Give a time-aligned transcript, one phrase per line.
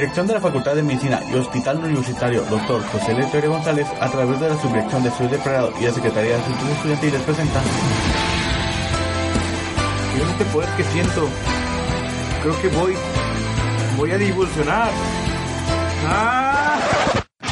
[0.00, 2.84] dirección de la Facultad de Medicina y Hospital Universitario Dr.
[2.86, 6.36] José Letorio González, a través de la Subdirección de Estudios de Pregrado y la Secretaría
[6.36, 7.60] de Asuntos Estudiantiles, presenta.
[10.14, 11.28] Miren este poder que siento.
[12.42, 12.94] Creo que voy.
[13.96, 14.90] Voy a divulsionar.
[16.06, 16.47] ¡Ah!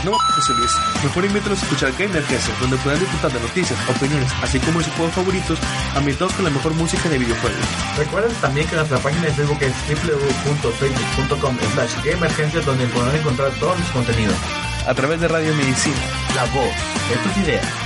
[0.06, 0.70] No, José Luis.
[1.02, 5.12] Mejor invítalos a escuchar Gamercast, donde podrán disfrutar de noticias, opiniones, así como sus juegos
[5.12, 5.58] favoritos,
[5.96, 7.58] ambientados con la mejor música de videojuegos.
[7.98, 13.80] Recuerden también que nuestra página de Facebook es www.facebook.com slash gamergencias donde podrán encontrar todos
[13.80, 14.36] los contenidos.
[14.86, 15.96] A través de Radio Medicina.
[16.36, 16.70] La voz
[17.10, 17.85] de tus ideas.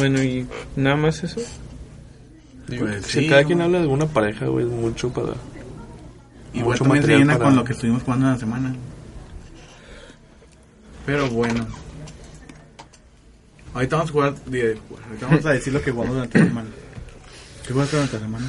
[0.00, 1.40] Bueno, y nada más eso.
[2.68, 3.46] Digo, Pues si sí, cada ¿no?
[3.48, 5.34] quien habla de una pareja, güey, es mucho para...
[6.54, 8.74] Igual mucho también se llena para- con lo que estuvimos jugando en la semana.
[11.04, 11.66] Pero bueno.
[13.74, 14.34] Ahorita vamos a jugar.
[14.46, 16.68] ahorita vamos a decir lo que jugamos durante la semana.
[17.66, 18.46] ¿Qué jugaste durante la semana?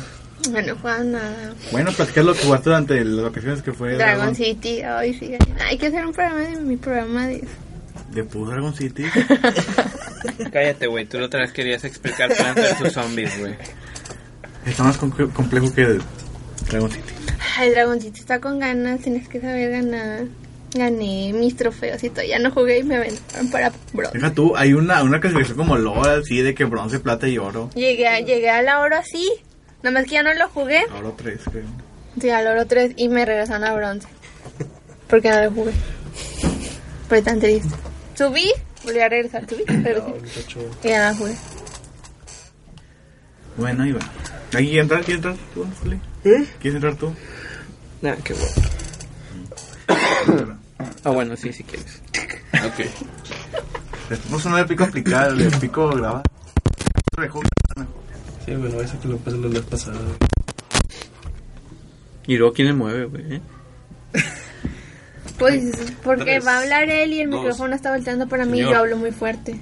[0.51, 1.53] Bueno, juega nada.
[1.73, 4.81] Bueno, platicar lo que jugaste durante las vacaciones que fue Dragon City.
[4.83, 5.33] Ay, sí.
[5.67, 7.43] Hay que hacer un programa de mi programa de
[8.13, 9.03] De Dragon City.
[10.51, 11.05] Cállate, güey.
[11.05, 13.55] Tú la otra vez querías explicar Plants vs Zombies, güey.
[14.65, 15.99] Está más com- complejo que
[16.69, 17.03] Dragon City.
[17.57, 19.01] Ay, Dragon City está con ganas.
[19.01, 20.25] Tienes que saber ganar.
[20.73, 22.23] gané mis trofeos y todo.
[22.23, 24.17] Ya no jugué y me aventaron para bronce.
[24.17, 27.69] Deja tú, hay una, una clasificación como LOL, así de que bronce, plata y oro.
[27.75, 29.29] Llegué, a- llegué a la oro así.
[29.83, 30.83] Nada más que ya no lo jugué.
[30.97, 31.63] Oro 3, creo.
[32.21, 34.07] Sí, al oro 3 y me regresaron a bronce.
[35.09, 35.71] Porque no lo jugué.
[37.09, 37.69] Fue tan triste.
[38.15, 38.51] Subí,
[38.83, 40.13] volví a regresar, subí, regresé.
[40.83, 41.35] Y ya jugué.
[43.57, 43.99] Bueno, ahí va.
[44.53, 45.03] ¿Aquí quieres entrar?
[45.03, 45.99] ¿Quieres entrar tú, Zuli?
[46.23, 47.13] ¿Quieres entrar tú?
[48.01, 48.51] Nah, qué bueno.
[51.03, 52.01] Ah, bueno, sí, si quieres.
[52.53, 52.85] Ok.
[54.09, 56.23] Después no le pico aplicar, le pico grabar.
[57.17, 57.45] Mejor.
[58.45, 59.97] Sí, bueno, eso que lo pasó la vez pasada.
[62.27, 63.41] Y luego, ¿quién le mueve, güey?
[65.37, 65.63] Pues
[66.03, 67.39] porque Tres, va a hablar él y el dos.
[67.41, 69.55] micrófono está volteando para mí y yo hablo muy fuerte.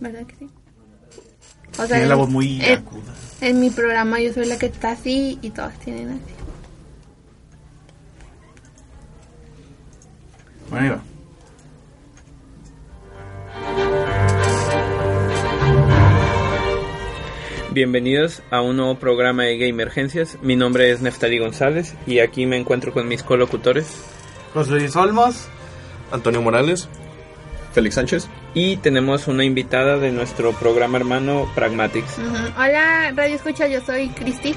[0.00, 0.48] ¿Verdad que sí?
[1.72, 3.14] O sea, Tiene la en- voz muy en, aguda.
[3.40, 6.20] en mi programa yo soy la que está así y todos tienen así.
[10.70, 11.02] Bueno, ahí va.
[17.72, 20.38] Bienvenidos a un nuevo programa de Gamergencias.
[20.42, 23.86] Mi nombre es Neftali González y aquí me encuentro con mis colocutores.
[24.56, 25.48] José Luis Olmos.
[26.10, 26.88] Antonio Morales.
[27.74, 28.28] Félix Sánchez.
[28.54, 32.18] Y tenemos una invitada de nuestro programa hermano Pragmatics.
[32.56, 34.54] Hola, Radio Escucha, yo soy Cristi.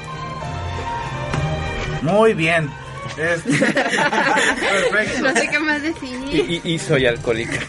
[2.02, 2.70] Muy bien.
[3.18, 3.52] Este-
[4.92, 5.22] Perfecto.
[5.24, 6.18] No sé qué más decir.
[6.32, 7.60] Y, y- y soy alcohólica.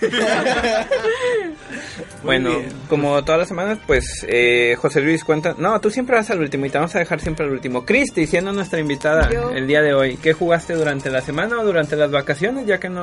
[2.22, 2.72] bueno, bien.
[2.88, 5.54] como todas las semanas, pues eh, José Luis cuenta.
[5.58, 7.84] No, tú siempre vas al último y te vamos a dejar siempre al último.
[7.84, 9.50] Cristi, siendo nuestra invitada Yo.
[9.50, 12.66] el día de hoy, ¿qué jugaste durante la semana o durante las vacaciones?
[12.66, 13.02] Ya que no,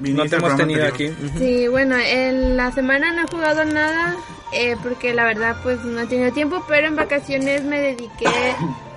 [0.00, 1.10] no te hemos tenido aquí.
[1.38, 4.16] Sí, bueno, en la semana no he jugado nada
[4.52, 8.26] eh, porque la verdad pues no he tenido tiempo, pero en vacaciones me dediqué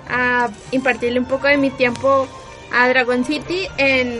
[0.08, 2.26] a impartirle un poco de mi tiempo
[2.72, 4.18] a Dragon City en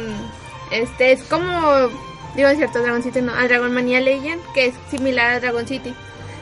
[0.71, 1.89] este es como
[2.37, 5.67] digo es cierto Dragon City no a Dragon Mania Legend que es similar a Dragon
[5.67, 5.95] City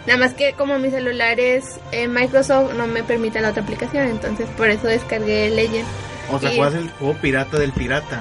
[0.06, 4.06] nada más que como mi celular es eh, Microsoft no me permite la otra aplicación
[4.08, 5.86] entonces por eso descargué Legend
[6.30, 8.20] O sea, ¿cuál es el juego pirata del pirata?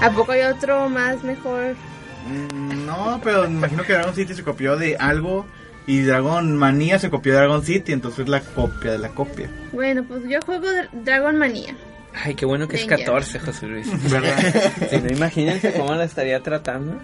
[0.00, 1.74] a poco hay otro más mejor
[2.26, 5.44] Mm, No, pero me imagino que Dragon City se copió de algo
[5.86, 9.50] y Dragon Manía se copió de Dragon City, entonces es la copia de la copia.
[9.72, 11.76] bueno pues yo juego Dra- Dragon Mania
[12.14, 13.06] Ay, qué bueno que es Danger.
[13.06, 14.10] 14, José Luis.
[14.10, 14.36] ¿Verdad?
[14.90, 16.98] Si no, imagínense cómo la estaría tratando.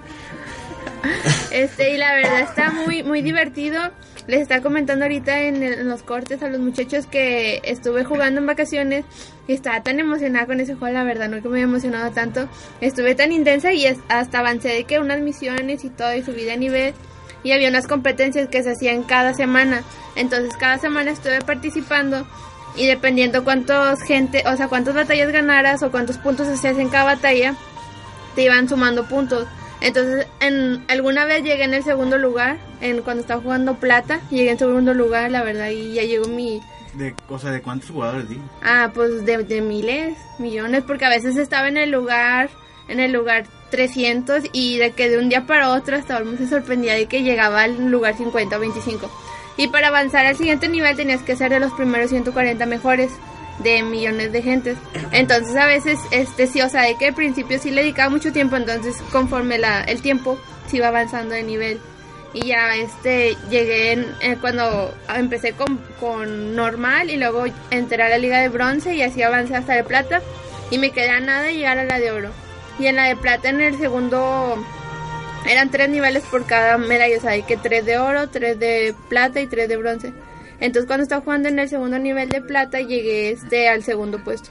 [1.50, 3.80] Este, y la verdad está muy, muy divertido.
[4.26, 8.40] Les estaba comentando ahorita en, el- en los cortes a los muchachos que estuve jugando
[8.40, 9.04] en vacaciones
[9.48, 12.48] y estaba tan emocionada con ese juego, la verdad, no que me había emocionado tanto.
[12.80, 16.44] Estuve tan intensa y es- hasta avancé de que unas misiones y todo y subí
[16.44, 16.94] de nivel
[17.42, 19.82] y había unas competencias que se hacían cada semana.
[20.14, 22.26] Entonces cada semana estuve participando
[22.76, 27.05] y dependiendo cuántos gente, o sea, cuántas batallas ganaras o cuántos puntos hacías en cada
[27.05, 27.55] batalla,
[28.34, 29.46] te iban sumando puntos.
[29.81, 34.50] Entonces, en alguna vez llegué en el segundo lugar, en cuando estaba jugando plata, llegué
[34.50, 36.61] en segundo lugar, la verdad, y ya llegó mi
[36.94, 38.38] De, o sea, ¿de cuántos jugadores di?
[38.62, 42.50] ah, pues de, de miles, millones, porque a veces estaba en el lugar
[42.88, 46.49] en el lugar 300 y de que de un día para otro hasta Olmo se
[46.49, 49.11] sorprendía de que llegaba al lugar 50 o 25.
[49.56, 53.11] Y para avanzar al siguiente nivel tenías que ser de los primeros 140 mejores
[53.58, 54.79] de millones de gentes.
[55.12, 58.32] Entonces a veces, este sí, o sea, de que al principio sí le dedicaba mucho
[58.32, 61.79] tiempo, entonces conforme la, el tiempo se iba avanzando de nivel.
[62.32, 68.08] Y ya este llegué en- eh, cuando empecé con, con normal y luego entré a
[68.08, 70.22] la liga de bronce y así avancé hasta de plata
[70.70, 72.31] y me quedé a nada de llegar a la de oro.
[72.79, 74.65] Y en la de plata en el segundo
[75.49, 78.94] eran tres niveles por cada medalla, o sea, hay que tres de oro, tres de
[79.09, 80.13] plata y tres de bronce.
[80.61, 84.51] Entonces cuando estaba jugando en el segundo nivel de plata llegué este al segundo puesto.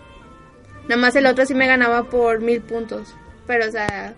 [0.88, 3.13] Nada más el otro sí me ganaba por mil puntos.
[3.46, 4.15] Pero o sea,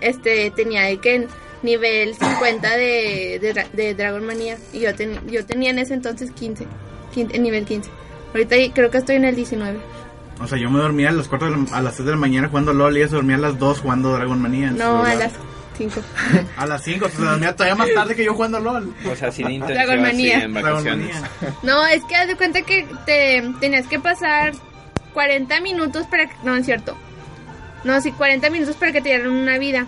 [0.00, 1.26] este tenía que
[1.62, 4.58] nivel 50 de, de, de Dragon Manía.
[4.72, 6.66] Y yo, ten- yo tenía en ese entonces 15,
[7.14, 7.90] 15, nivel 15.
[8.34, 9.78] Ahorita creo que estoy en el 19.
[10.42, 12.18] O sea, yo me dormía a las 4 de la- a las 3 de la
[12.18, 14.72] mañana jugando LOL y se dormía a las 2 jugando Dragon Manía.
[14.72, 15.32] No, a las
[15.76, 16.00] 5.
[16.56, 18.94] A las 5, se dormía todavía más tarde que yo jugando LOL.
[19.10, 20.42] O sea, sin intención Dragon así Manía.
[20.44, 21.14] en Dragon vacaciones.
[21.20, 21.30] Manía.
[21.62, 24.52] No, es que haz de cuenta que te tenías que pasar
[25.12, 26.34] 40 minutos para que...
[26.42, 26.96] No, es cierto.
[27.84, 29.86] No, sí, 40 minutos para que te dieran una vida.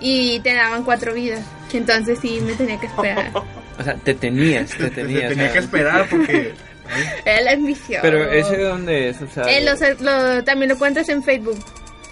[0.00, 1.44] Y te daban cuatro vidas.
[1.72, 3.32] Entonces sí, me tenía que esperar.
[3.78, 5.28] O sea, te tenías, te tenías.
[5.30, 6.54] tenía o sea, que esperar porque...
[7.24, 8.00] Era la ambición.
[8.02, 9.62] Pero ese de dónde es, o sea, Eh,
[10.00, 11.58] lo también lo cuentas en Facebook.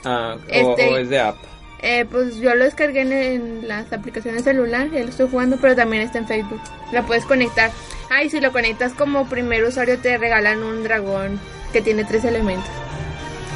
[0.04, 1.36] ah, o- este- o, es de app.
[1.80, 3.02] Eh, pues yo lo descargué
[3.34, 6.60] en, las aplicaciones celular, ya lo estoy jugando, pero también está en Facebook.
[6.92, 7.70] La puedes conectar.
[8.10, 11.40] Ah, y si lo conectas como primer usuario te regalan un dragón
[11.72, 12.70] que tiene tres elementos.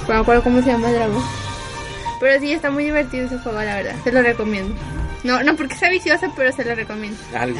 [0.08, 1.22] No me acuerdo cómo se llama el dragón.
[2.20, 3.94] Pero sí, está muy divertido ese juego, la verdad.
[4.04, 4.74] Se lo recomiendo.
[5.22, 7.18] No, no porque sea viciosa, pero se lo recomiendo.
[7.36, 7.58] Algo.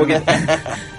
[0.00, 0.12] Un.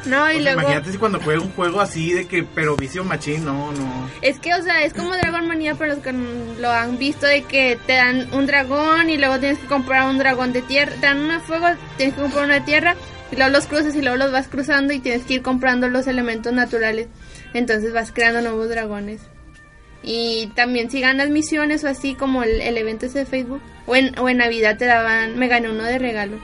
[0.05, 0.61] No, y Pues luego...
[0.61, 4.09] Imagínate si cuando juega un juego así de que, pero vicio machín, no, no.
[4.21, 7.43] Es que, o sea, es como Dragon Manía para los que lo han visto de
[7.43, 10.91] que te dan un dragón y luego tienes que comprar un dragón de tierra.
[10.99, 12.95] Te dan uno de fuego, tienes que comprar uno de tierra
[13.31, 16.05] y luego los cruzas y luego los vas cruzando y tienes que ir comprando los
[16.07, 17.07] elementos naturales.
[17.53, 19.21] Entonces vas creando nuevos dragones.
[20.03, 23.95] Y también si ganas misiones o así como el, el evento ese de Facebook o
[23.95, 26.37] en, o en Navidad te daban, me gané uno de regalo.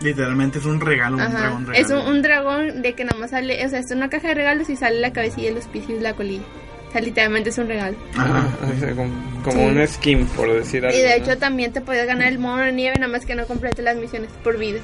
[0.00, 1.86] Literalmente es un regalo, un dragón regalo.
[1.86, 4.34] Es un, un dragón de que nada más sale, o sea, es una caja de
[4.34, 6.42] regalos y sale la cabecilla, los pies y la colilla.
[6.88, 7.96] O sea, literalmente es un regalo.
[8.16, 8.46] Ajá.
[8.96, 9.76] Como como Sí.
[9.76, 10.96] un skin, por decir algo.
[10.96, 11.24] Y de ¿no?
[11.24, 13.96] hecho también te podías ganar el mono de nieve, nada más que no complete las
[13.96, 14.80] misiones por vida.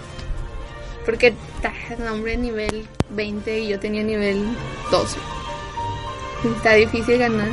[1.05, 1.73] Porque, ta,
[2.05, 4.43] nombre nivel 20 y yo tenía nivel
[4.91, 5.19] 12.
[6.57, 7.49] Está difícil ganar.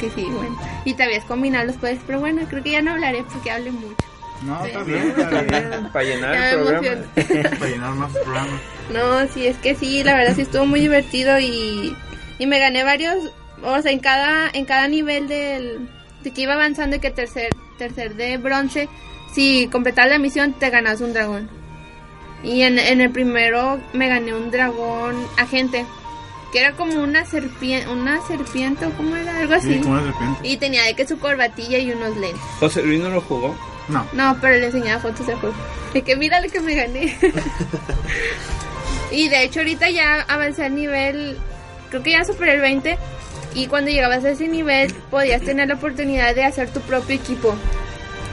[0.00, 0.58] Que sí, bueno.
[0.84, 3.70] Y te habías combinado los poderes, pero bueno, creo que ya no hablaré porque hable
[3.72, 3.96] mucho.
[4.42, 4.68] No, Sí.
[4.68, 5.88] está bien, está bien.
[5.92, 7.02] Para llenar Ya el programa.
[7.58, 8.60] Para llenar más programas.
[8.92, 11.96] No, sí, es que sí, la verdad sí estuvo muy divertido y,
[12.38, 13.16] y me gané varios,
[13.62, 15.88] o sea, en cada, en cada nivel del,
[16.22, 17.48] de que iba avanzando y que tercer,
[17.78, 18.88] tercer de bronce,
[19.34, 21.48] si completabas la misión te ganas un dragón.
[22.44, 25.84] Y en, en el primero me gané un dragón agente,
[26.52, 29.74] que era como una serpiente, una serpiente o como era, algo así.
[29.74, 30.00] Sí, como.
[30.42, 32.40] Y tenía de que su corbatilla y unos lentes.
[32.60, 33.54] José Luis no lo jugó.
[33.88, 34.06] No.
[34.12, 35.54] No, pero le enseñaba fotos del juego.
[35.94, 37.16] De que mira lo que me gané.
[39.10, 41.38] y de hecho ahorita ya avancé al nivel,
[41.90, 42.98] creo que ya superé el 20.
[43.54, 47.54] Y cuando llegabas a ese nivel podías tener la oportunidad de hacer tu propio equipo.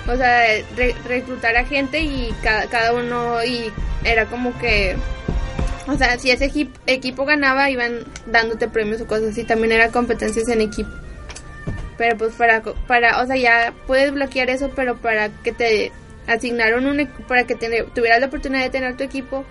[0.08, 0.42] O sea,
[0.76, 3.72] re- reclutar a gente y cada, cada uno y
[4.04, 4.98] era como que...
[5.88, 9.44] O sea, si ese equi- equipo ganaba iban dándote premios o cosas así.
[9.44, 10.90] También era competencias en equipo.
[11.98, 15.92] Pero pues para, para, o sea, ya puedes bloquear eso, pero para que te
[16.28, 19.44] asignaron un, para que te- tuvieras la oportunidad de tener tu equipo,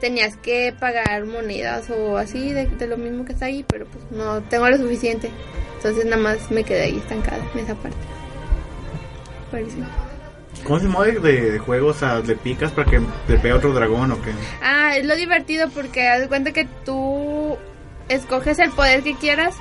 [0.00, 4.04] tenías que pagar monedas o así de, de lo mismo que está ahí, pero pues
[4.12, 5.28] no tengo lo suficiente.
[5.76, 7.96] Entonces nada más me quedé ahí estancada en esa parte.
[9.50, 9.60] Por.
[10.64, 11.88] ¿Cómo es el de, de juego?
[11.88, 14.32] O sea, ¿le picas para que te pegue otro dragón o qué?
[14.62, 17.56] Ah, es lo divertido porque haz de cuenta que tú
[18.08, 19.54] escoges el poder que quieras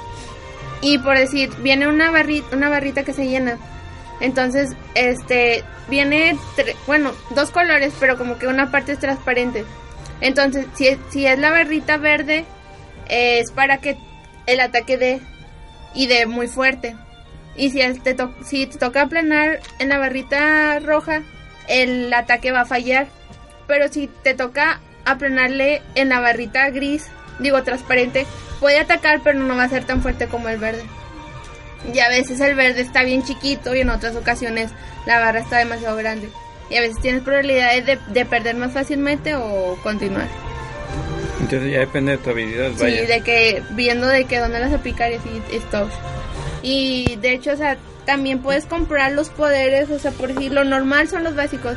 [0.82, 3.58] y por decir, viene una barrita, una barrita que se llena.
[4.22, 6.38] Entonces, este, viene,
[6.88, 9.65] bueno, dos colores, pero como que una parte es transparente.
[10.22, 12.46] Entonces, si es, si es la barrita verde,
[13.08, 13.98] es para que
[14.46, 15.22] el ataque dé
[15.94, 16.96] y dé muy fuerte.
[17.60, 21.24] Y si, te, to- si te toca aplanar en la barrita roja,
[21.68, 23.08] el ataque va a fallar.
[23.68, 27.08] Pero si te toca aplanarle en la barrita gris,
[27.39, 28.25] digo transparente,
[28.60, 30.84] puede atacar, pero no va a ser tan fuerte como el verde.
[31.94, 34.72] Y a veces el verde está bien chiquito y en otras ocasiones
[35.06, 36.30] la barra está demasiado grande.
[36.70, 40.28] Y a veces tienes probabilidades de, de perder más fácilmente o continuar.
[41.42, 43.06] Entonces ya depende de tu habilidad, Sí, vaya.
[43.06, 45.89] de que viendo de que dónde las aplicar y así es todo.
[46.62, 50.63] Y de hecho, o sea, también puedes comprar los poderes, o sea, por decir lo
[50.63, 51.75] normal son los básicos.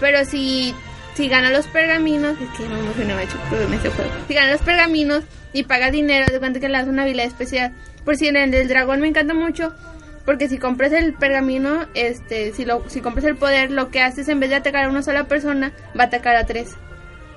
[0.00, 0.74] Pero si
[1.14, 4.10] si ganas los pergaminos, es que me juego.
[4.28, 7.72] Si ganas los pergaminos y pagas dinero, de cuenta que le das una habilidad especial.
[8.04, 9.74] Por si en el del dragón me encanta mucho,
[10.24, 14.28] porque si compras el pergamino, este, si lo si compras el poder, lo que haces
[14.28, 16.70] en vez de atacar a una sola persona, va a atacar a tres.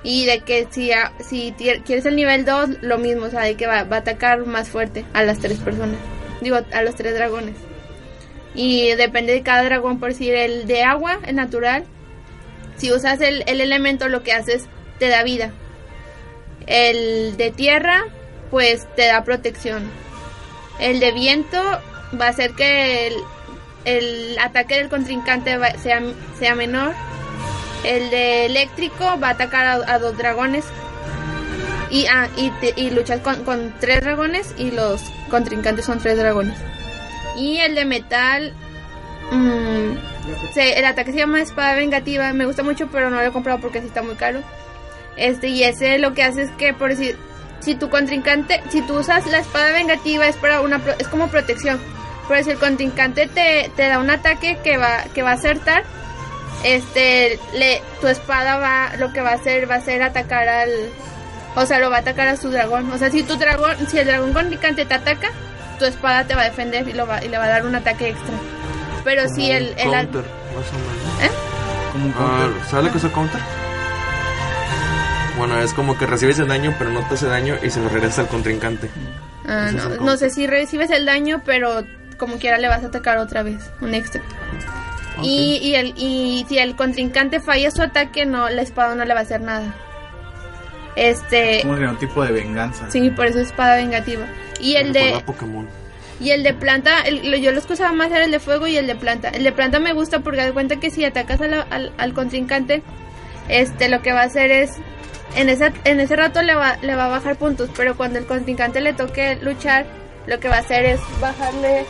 [0.03, 1.51] Y de que si, a- si
[1.85, 4.69] quieres el nivel 2, lo mismo, o sea, de que va, va a atacar más
[4.69, 5.97] fuerte a las tres personas.
[6.41, 7.55] Digo, a los tres dragones.
[8.53, 11.85] Y depende de cada dragón, por decir, el de agua, el natural.
[12.77, 14.67] Si usas el, el elemento, lo que haces
[14.99, 15.51] te da vida.
[16.67, 18.05] El de tierra,
[18.51, 19.89] pues te da protección.
[20.79, 21.61] El de viento
[22.19, 23.11] va a hacer que
[23.85, 26.01] el, ataque del contrincante sea,
[26.39, 26.93] sea menor.
[27.83, 30.65] El de eléctrico va a atacar a dos dragones.
[31.95, 36.17] Y, ah, y, te- y luchas con, con tres dragones y los contrincantes son tres
[36.17, 36.57] dragones.
[37.37, 38.53] Y el de metal,
[39.31, 39.91] mm,
[40.53, 42.33] se- el ataque se llama espada vengativa.
[42.33, 44.41] Me gusta mucho, pero no lo he comprado porque sí está muy caro.
[45.15, 47.15] Este, y ese lo que hace es que, por decir,
[47.61, 51.79] si tu contrincante, si tú usas la espada vengativa es para una, es como protección.
[52.27, 55.83] Pero si el contrincante te, te da un ataque que va, que va a acertar,
[56.63, 60.71] este, le, tu espada va, lo que va a hacer, va a ser atacar al,
[61.55, 62.91] o sea, lo va a atacar a su dragón.
[62.91, 65.29] O sea, si tu dragón, si el dragón contrincante te ataca,
[65.79, 67.75] tu espada te va a defender y, lo va, y le va a dar un
[67.75, 68.33] ataque extra.
[69.03, 71.23] Pero si el, el counter, más o menos.
[71.23, 71.31] ¿Eh?
[71.91, 72.65] Como un Ah, counter.
[72.69, 73.41] ¿Sabes lo que es el counter?
[75.37, 77.89] Bueno, es como que recibes el daño, pero no te hace daño y se lo
[77.89, 78.89] regresa al contrincante.
[79.47, 79.69] Ah,
[79.99, 81.83] no sé si recibes el daño, pero
[82.17, 84.21] como quiera le vas a atacar otra vez, un extra.
[85.21, 89.13] Y, y, el, y si el contrincante falla su ataque, no, la espada no le
[89.13, 89.73] va a hacer nada.
[90.95, 92.89] Este, Como que un tipo de venganza.
[92.89, 94.25] sí, por eso es espada vengativa.
[94.59, 95.67] Y el de, Pokémon.
[96.19, 98.67] y el de planta, el- lo- yo los que usaba más era el de fuego
[98.67, 99.29] y el de planta.
[99.29, 102.13] El de planta me gusta porque das cuenta que si atacas a la- al, al
[102.13, 102.81] contrincante,
[103.49, 104.71] este, lo que va a hacer es,
[105.35, 108.25] en ese, en ese rato le va, le va a bajar puntos, pero cuando el
[108.25, 109.85] contrincante le toque luchar,
[110.27, 111.85] lo que va a hacer es bajarle,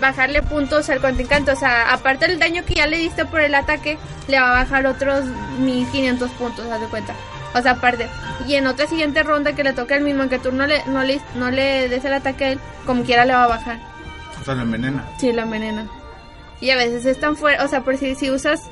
[0.00, 1.50] bajarle puntos al contrincante.
[1.50, 3.98] O sea, aparte del daño que ya le diste por el ataque,
[4.28, 5.24] le va a bajar otros
[5.58, 7.12] 1500 puntos, haz de cuenta.
[7.56, 8.06] O sea, aparte.
[8.46, 11.02] Y en otra siguiente ronda que le toque al mismo, aunque tú no le, no
[11.02, 13.78] le, no le des el ataque a él, como quiera le va a bajar.
[14.40, 15.04] O sea, lo envenena.
[15.18, 15.86] Sí, lo envenena.
[16.60, 18.68] Y a veces es tan fuerte, o sea, por si, si usas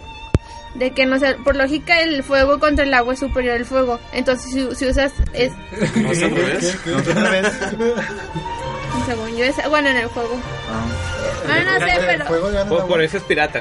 [0.74, 4.00] de que no sé, por lógica el fuego contra el agua es superior al fuego.
[4.12, 5.52] Entonces si, si usas es
[5.96, 6.78] ¿No es al revés?
[6.96, 7.46] Otra vez.
[9.06, 10.38] según yo es bueno en el juego.
[10.70, 11.04] Ah.
[11.46, 13.61] No sé, El pero por eso es pirata.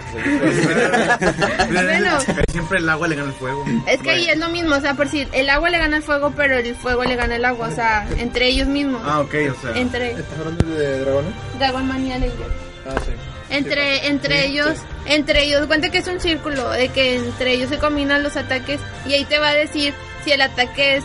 [1.71, 2.19] Bueno.
[2.51, 3.65] Siempre el agua le gana el fuego.
[3.87, 6.03] es que ahí es lo mismo, o sea, por si el agua le gana el
[6.03, 9.01] fuego, pero el fuego le gana el agua, o sea, entre ellos mismos.
[9.05, 9.71] Ah, ok, o sea.
[9.75, 11.33] Entre ¿Estás hablando de dragones?
[11.59, 12.53] Dragon Mania Legend.
[12.87, 13.11] Ah, sí.
[13.49, 17.77] Entre, entre ellos, entre ellos, cuenta que es un círculo, de que entre ellos se
[17.77, 21.03] combinan los ataques y ahí te va a decir si el ataque es,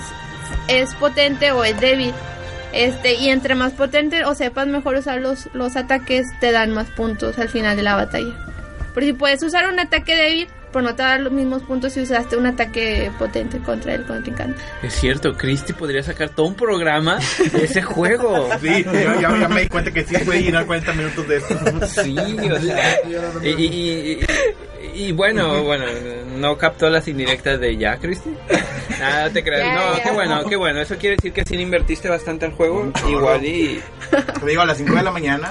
[0.68, 2.14] es potente o es débil.
[2.78, 6.88] Este, y entre más potente o sepas mejor usar los, los ataques, te dan más
[6.90, 8.32] puntos al final de la batalla.
[8.94, 10.47] Pero si puedes usar un ataque débil,
[10.82, 14.60] no te da los mismos puntos si usaste un ataque potente contra el contrincante.
[14.82, 17.18] Es cierto, Christy podría sacar todo un programa
[17.52, 18.48] de ese juego.
[18.60, 21.54] Sí, yo ya, ya me di cuenta que sí puede llenar 40 minutos de esto.
[21.87, 22.16] Sí,
[22.50, 22.96] o sea.
[23.42, 23.66] Y, y,
[24.94, 25.84] y- y- bueno, bueno,
[26.37, 28.30] no captó las indirectas de ya, Christy.
[28.98, 29.75] Nada, te creas.
[29.75, 30.02] No, ya.
[30.02, 30.80] qué bueno, qué bueno.
[30.80, 32.92] Eso quiere decir que sí le invertiste bastante al juego.
[33.08, 33.80] Igual y.
[34.40, 35.50] Te digo, a las 5 de la mañana.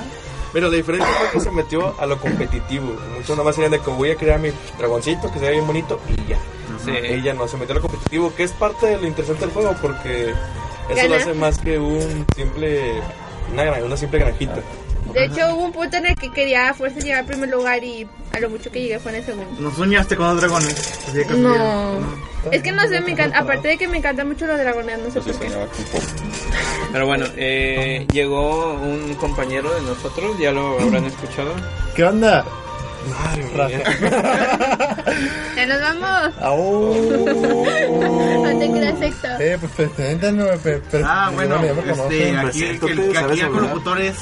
[0.53, 2.95] Pero la diferencia fue que se metió a lo competitivo.
[3.15, 5.99] Muchos nomás serían de que voy a crear mi dragoncito que se vea bien bonito
[6.09, 6.37] y ya.
[6.83, 6.91] Sí.
[6.91, 9.75] Ella no se metió a lo competitivo, que es parte de lo interesante del juego
[9.81, 11.07] porque eso Gana.
[11.09, 13.01] lo hace más que un simple
[13.51, 14.61] una, una simple granjita.
[15.17, 17.83] De hecho, hubo un punto en el que quería a fuerza llegar al primer lugar
[17.83, 19.59] y a lo mucho que llegué fue en el segundo.
[19.59, 20.75] ¿No soñaste con los dragones?
[21.07, 21.35] Casualidad.
[21.37, 22.51] No.
[22.51, 25.09] Es que no sé, me encanta, aparte de que me encantan mucho los dragones, no
[25.09, 25.49] sé por qué.
[26.91, 31.51] Pero bueno, eh, llegó un compañero de nosotros, ya lo habrán escuchado.
[31.95, 32.45] ¿Qué onda?
[33.57, 33.83] Madre.
[35.55, 36.33] Ya nos vamos.
[36.41, 36.93] Au.
[38.43, 39.41] No te creas, Héctor.
[39.41, 40.59] Eh, pues preséntanos.
[41.03, 44.15] Ah, bueno, no este, aquí el, que aquí ¿sabes el locutor es.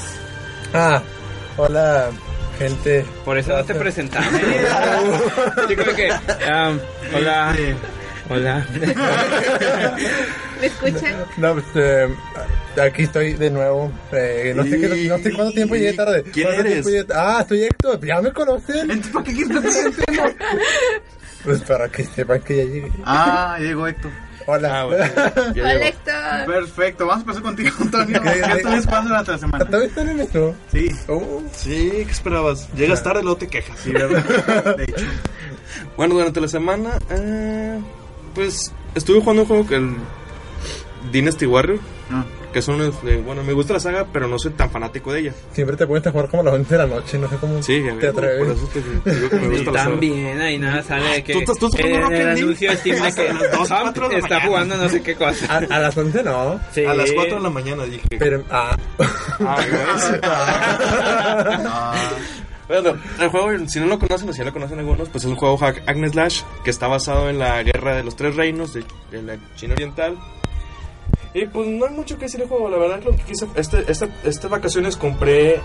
[0.78, 1.02] Ah,
[1.56, 2.10] hola,
[2.58, 3.04] gente.
[3.24, 4.30] Por eso no te presentamos.
[5.70, 6.10] Yo creo que.
[6.10, 6.78] um,
[7.14, 7.56] hola.
[8.28, 8.66] Hola.
[10.60, 11.14] ¿Me escuchan?
[11.36, 12.08] No, pues, eh,
[12.82, 13.92] aquí estoy de nuevo.
[14.12, 16.24] Eh, no, sé qué- no sé cuánto tiempo llegué tarde.
[16.32, 16.86] ¿Quién ¿Cuánto eres?
[16.86, 18.04] llegué- Ah, soy Héctor.
[18.04, 18.90] Ya me conocen.
[18.90, 19.94] entonces, ¿para qué quieres?
[21.44, 22.92] Pues para que sepan que ya llegué.
[23.04, 24.10] Ah, llegó Héctor.
[24.46, 24.80] Hola.
[24.80, 25.04] Ah, bueno.
[25.54, 25.88] Hola.
[25.88, 26.46] Héctor.
[26.46, 28.22] Perfecto, vamos a empezar contigo, Antonio.
[28.22, 28.30] ¿Qué?
[28.30, 29.64] ¿Qué estás jugando durante la semana?
[29.64, 30.54] ¿Todavía están en eso?
[30.72, 32.72] Sí, Oh, Sí, ¿qué esperabas?
[32.74, 33.78] Llegas tarde, luego te quejas.
[33.80, 34.76] sí, ¿verdad?
[34.76, 35.04] De hecho.
[35.96, 37.78] Bueno, durante la semana, eh,
[38.34, 39.96] pues estuve jugando un juego que el
[41.12, 41.80] Dynasty Warrior,
[42.10, 42.24] Ah,
[42.64, 45.32] que uno de, bueno, me gusta la saga, pero no soy tan fanático de ella.
[45.52, 47.18] siempre te pones a jugar como a las 11 de la noche.
[47.18, 48.56] No sé cómo Sí, te por atreves.
[48.56, 49.90] eso te, te digo que me Y gusta la saga.
[49.90, 52.70] también ahí nada sale de que Tú estás- tú jugando en el Rocket League anuncio
[52.70, 54.46] de Steam de que las dos, Trump cuatro de la está mañana.
[54.48, 55.56] jugando no sé qué A, cosa.
[55.70, 56.60] a las 11 no.
[56.72, 56.84] Sí.
[56.84, 58.06] A las 4 de la mañana dije.
[58.18, 58.76] Pero, ah.
[59.40, 59.56] Ah,
[61.64, 61.94] ah,
[62.68, 65.30] Bueno, el juego, si no lo conocen o si ya lo conocen algunos, pues es
[65.30, 68.72] un juego hack Agnes Slash que está basado en la guerra de los tres reinos
[68.72, 70.18] de, de la China Oriental.
[71.34, 73.84] Y pues no hay mucho que decir del juego, la verdad lo que quise, este,
[73.90, 75.60] esta, estas vacaciones compré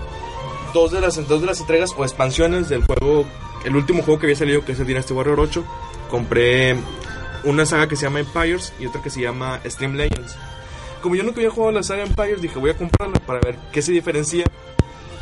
[0.73, 3.25] dos de, las, dos de las entregas o expansiones del juego,
[3.65, 5.63] el último juego que había salido que es el Dynasty Warrior 8.
[6.09, 6.75] Compré
[7.43, 10.35] una saga que se llama Empires y otra que se llama Stream Legends.
[11.01, 13.81] Como yo nunca había jugado la saga Empires, dije voy a comprarla para ver qué
[13.81, 14.45] se diferencia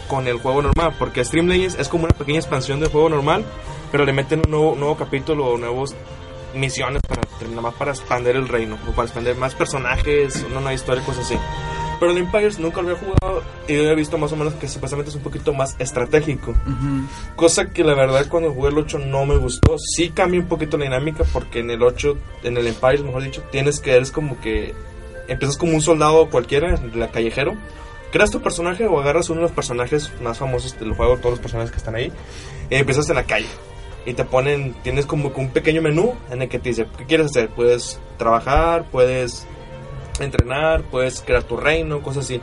[0.07, 3.45] con el juego normal, porque Stream Legends es como una pequeña expansión del juego normal,
[3.91, 5.95] pero le meten un nuevo, nuevo capítulo o nuevas
[6.53, 10.73] misiones para nada más para expandir el reino o para expandir más personajes, una nueva
[10.73, 11.37] historia, cosas así.
[11.99, 14.69] Pero el Empires nunca lo había jugado y yo había visto más o menos que
[14.69, 16.51] supuestamente es un poquito más estratégico.
[16.51, 17.07] ujú.
[17.35, 19.77] Cosa que la verdad cuando jugué el 8 no me gustó.
[19.77, 23.43] Sí cambia un poquito la dinámica porque en el 8, en el Empire, mejor dicho,
[23.51, 24.73] tienes que, eres como que
[25.27, 27.55] empiezas como un soldado cualquiera, la callejero.
[28.11, 31.39] Creas tu personaje o agarras uno de los personajes más famosos del juego, todos los
[31.39, 32.11] personajes que están ahí,
[32.69, 33.49] y empiezas en la calle.
[34.05, 37.27] Y te ponen, tienes como un pequeño menú en el que te dice, ¿qué quieres
[37.27, 37.49] hacer?
[37.49, 39.45] Puedes trabajar, puedes
[40.19, 42.41] entrenar, puedes crear tu reino, cosas así.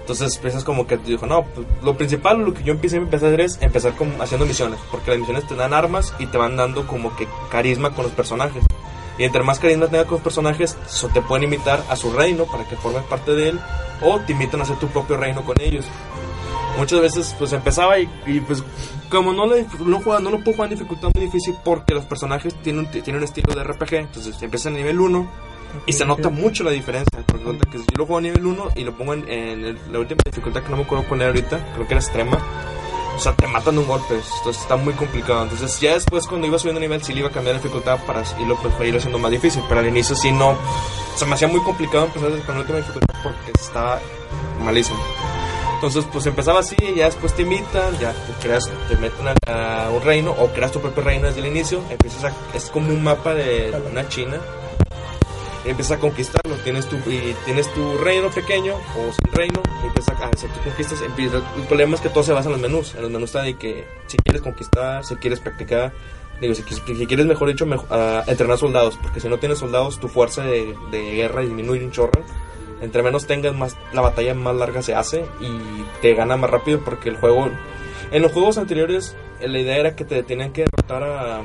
[0.00, 3.28] Entonces empiezas como que dijo, no, pues, lo principal, lo que yo empecé, empecé a
[3.28, 6.56] hacer es empezar con, haciendo misiones, porque las misiones te dan armas y te van
[6.56, 8.64] dando como que carisma con los personajes.
[9.16, 12.46] Y entre más carisma tengas con los personajes, so te pueden invitar a su reino
[12.46, 13.60] para que formes parte de él,
[14.00, 15.84] o te invitan a hacer tu propio reino con ellos.
[16.78, 18.62] Muchas veces pues empezaba y, y, pues
[19.10, 22.04] como no, le, no, juega, no lo puedo jugar en dificultad muy difícil porque los
[22.06, 25.30] personajes tienen, tienen un estilo de RPG, entonces empieza a nivel 1
[25.86, 27.22] y se nota mucho la diferencia.
[27.26, 29.78] Porque resulta que yo lo juego a nivel 1 y lo pongo en, en el-
[29.92, 32.38] la última dificultad que no me acuerdo cuál era ahorita, creo que era extrema.
[33.14, 35.42] O sea, te matan de un golpe, entonces está muy complicado.
[35.42, 38.22] Entonces, ya después, cuando iba subiendo nivel, sí le iba a cambiar la dificultad para
[38.40, 39.62] irlo, pues, para irlo haciendo más difícil.
[39.68, 40.56] Pero al inicio, sí, no.
[41.16, 44.00] Se me hacía muy complicado empezar con la última dificultad porque estaba
[44.64, 44.98] malísimo.
[45.82, 49.90] Entonces, pues empezaba así, ya después te invitan, ya te creas, te meten a, a
[49.90, 51.82] un reino o creas tu propio reino desde el inicio.
[51.90, 54.36] Empiezas a, es como un mapa de una China.
[55.66, 59.86] Y empiezas a conquistarlo, tienes tu, y tienes tu reino pequeño o sin reino, y
[59.88, 61.02] empiezas a hacer tus conquistas.
[61.02, 62.94] Empieza, el problema es que todo se basa en los menús.
[62.94, 65.92] En los menús está de que si quieres conquistar, si quieres practicar,
[66.40, 69.98] digo, si, si quieres, mejor dicho, mejo- ah, entrenar soldados, porque si no tienes soldados,
[69.98, 72.22] tu fuerza de, de guerra disminuye un chorro.
[72.82, 76.80] Entre menos tengas, más la batalla más larga se hace y te gana más rápido
[76.84, 77.48] porque el juego...
[78.10, 81.40] En los juegos anteriores, eh, la idea era que te tenían que derrotar a,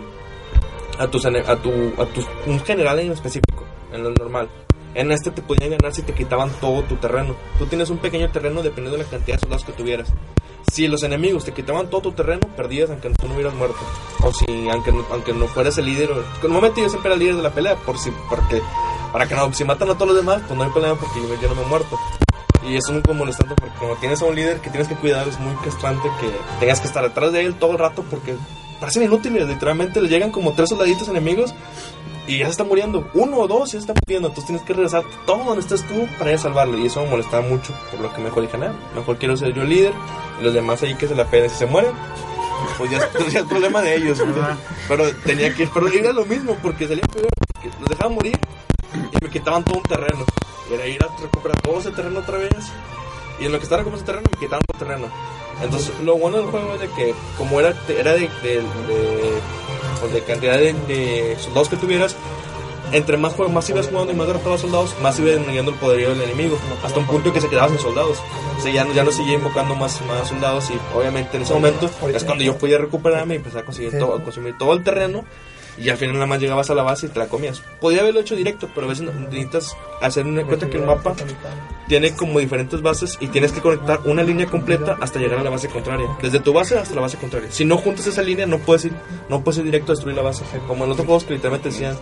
[0.99, 1.29] a, tus, a,
[1.61, 4.49] tu, a tus, un general en específico, en lo normal.
[4.95, 7.35] En este te podían ganar si te quitaban todo tu terreno.
[7.59, 10.11] Tú tienes un pequeño terreno dependiendo de la cantidad de soldados que tuvieras.
[10.71, 13.77] Si los enemigos te quitaban todo tu terreno, perdías aunque tú no hubieras muerto.
[14.23, 16.11] O si, aunque, aunque no fueras el líder.
[16.11, 18.59] o- Normalmente yo siempre era el líder de la pelea, por si, porque,
[19.11, 21.41] para que no, si matan a todos los demás, pues no hay problema porque yo,
[21.41, 21.97] yo no me he muerto.
[22.63, 25.27] Y eso es muy molestante porque como tienes a un líder que tienes que cuidar,
[25.27, 28.35] es muy castrante que tengas que estar detrás de él todo el rato porque
[28.79, 29.47] parecen inútiles.
[29.47, 31.53] Literalmente le llegan como tres soldaditos enemigos
[32.27, 33.09] y ya se está muriendo.
[33.13, 34.27] Uno o dos ya se está muriendo.
[34.29, 36.77] Entonces tienes que regresar todo donde estés tú para ir a salvarlo.
[36.77, 37.73] Y eso me molestaba mucho.
[37.91, 39.93] Por lo que mejor dije, nada, mejor quiero ser yo el líder.
[40.41, 41.49] Y los demás ahí que se la peguen.
[41.51, 41.91] Si se mueren,
[42.77, 44.17] pues ya, es- ya es problema de ellos.
[44.17, 44.57] ¿verdad?
[44.89, 45.67] Pero tenía que.
[45.67, 47.29] Pero era lo mismo porque salía peor.
[47.79, 48.37] Los dejaban morir
[48.93, 50.25] y me quitaban todo un terreno.
[50.71, 52.51] Era ir a recuperar todo ese terreno otra vez.
[53.39, 55.13] Y en lo que estaba recuperando ese terreno, me quitaban todo el terreno.
[55.63, 59.31] Entonces, lo bueno del juego es de que, como era, era de, de, de,
[59.99, 62.15] pues, de cantidad de, de soldados que tuvieras,
[62.91, 66.21] entre más, más ibas jugando y más derrotabas soldados, más iba disminuyendo el poderío del
[66.21, 66.57] enemigo.
[66.83, 68.17] Hasta un punto que se quedaba sin soldados.
[68.57, 70.69] O sea, ya, no- ya no seguía invocando más, más soldados.
[70.69, 74.15] Y obviamente en ese momento es cuando yo podía recuperarme y empezar a conseguir todo,
[74.15, 75.25] a consumir todo el terreno.
[75.77, 77.61] Y al final nada más llegabas a la base y te la comías.
[77.79, 81.15] Podía haberlo hecho directo, pero a veces necesitas hacer una cuenta que el mapa
[81.87, 85.49] tiene como diferentes bases y tienes que conectar una línea completa hasta llegar a la
[85.49, 86.07] base contraria.
[86.21, 87.51] Desde tu base hasta la base contraria.
[87.51, 88.93] Si no juntas esa línea, no puedes ir,
[89.29, 90.43] no puedes ir directo a destruir la base.
[90.67, 91.95] Como en otros juegos que literalmente decían.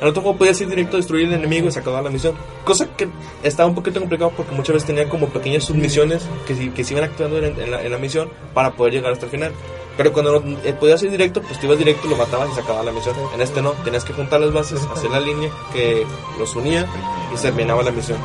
[0.00, 2.34] En otro juego podías ir directo a destruir el enemigo y se acababa la misión.
[2.64, 3.08] Cosa que
[3.42, 7.04] estaba un poquito complicado porque muchas veces tenía como pequeñas submisiones que, que se iban
[7.04, 9.52] activando en, en la, en la misión para poder llegar hasta el final.
[9.96, 12.60] Pero cuando no, eh, podías ir directo, pues te ibas directo, lo matabas y se
[12.60, 13.16] acababa la misión.
[13.34, 16.06] En este no, tenías que juntar las bases, hacer la línea que
[16.38, 16.86] los unía
[17.32, 18.18] y se terminaba la misión.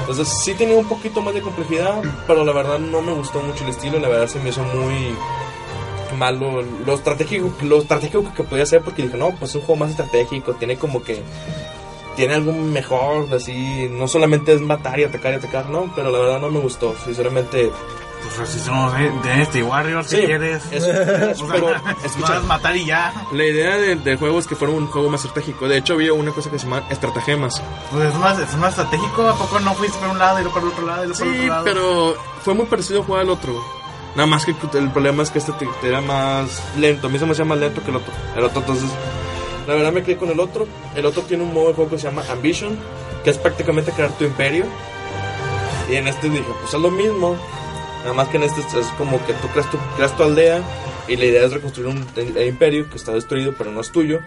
[0.00, 3.64] Entonces sí tenía un poquito más de complejidad, pero la verdad no me gustó mucho
[3.64, 5.14] el estilo, la verdad se me hizo muy
[6.16, 9.80] malo lo estratégico, lo estratégico que podía ser porque dije, no, pues es un juego
[9.80, 11.22] más estratégico, tiene como que
[12.18, 16.18] tiene algo mejor, así, no solamente es matar y atacar y atacar, no, pero la
[16.18, 17.70] verdad no me gustó, sinceramente.
[18.36, 20.62] Pues si somos de Dynasty Warriors, si Sí, quieres.
[20.72, 21.70] O sea, pero
[22.04, 23.12] escucha, es matar y ya.
[23.32, 26.12] la idea del, del juego es que fuera un juego más estratégico, de hecho había
[26.12, 29.26] una cosa que se llama estratagemas, Pues es más, es más estratégico.
[29.28, 31.18] ¿A poco no fuiste por un lado y luego por el otro lado y luego
[31.18, 31.64] por el Sí, otro lado?
[31.64, 33.54] pero fue muy parecido a jugar al otro.
[34.14, 37.06] Nada más que el problema es que este te- te era más lento.
[37.06, 38.12] A mí se me hacía más lento que el otro.
[38.36, 38.90] El otro, entonces,
[39.66, 40.66] la verdad me quedé con el otro.
[40.94, 42.76] El otro tiene un modo de juego que se llama Ambition,
[43.24, 44.64] que es prácticamente crear tu imperio.
[45.90, 47.36] Y en este dije, pues es lo mismo.
[48.00, 50.62] Nada más que en este es como que tú creas tu, creas tu aldea
[51.08, 54.20] y la idea es reconstruir un eh, imperio que está destruido pero no es tuyo.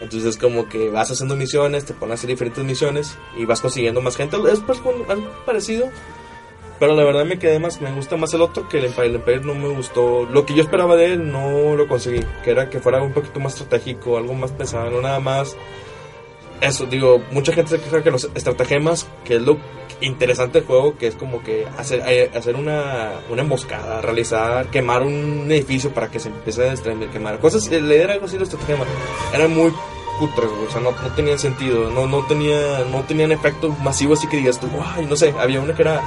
[0.00, 3.60] Entonces es como que vas haciendo misiones, te pones a hacer diferentes misiones y vas
[3.60, 4.36] consiguiendo más gente.
[4.50, 4.80] Es pues,
[5.44, 5.90] parecido.
[6.78, 9.08] Pero la verdad me quedé más, me gusta más el otro que el Empire.
[9.08, 10.26] El Empire no me gustó.
[10.26, 12.20] Lo que yo esperaba de él no lo conseguí.
[12.44, 15.56] Que era que fuera un poquito más estratégico, algo más pesado, no nada más.
[16.60, 19.58] Eso, digo, mucha gente se queja que los estratagemas, que es lo
[20.00, 25.02] interesante del juego, que es como que hacer, eh, hacer una, una emboscada, realizar, quemar
[25.02, 26.74] un edificio para que se empiece a
[27.12, 27.38] quemar.
[27.38, 28.86] Cosas, eh, leer algo así los estratagemas.
[29.32, 29.72] Eran muy
[30.18, 34.26] cutres, o sea, no, no tenían sentido, no, no, tenía, no tenían efecto masivo así
[34.26, 36.02] que digas tú, guay, no sé, había una que era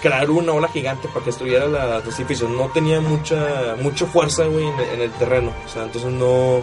[0.00, 2.48] crear una ola gigante para que destruyera la- los edificios.
[2.50, 4.54] No tenía mucha, mucha fuerza, en,
[4.94, 5.52] en el terreno.
[5.66, 6.62] O sea, entonces no,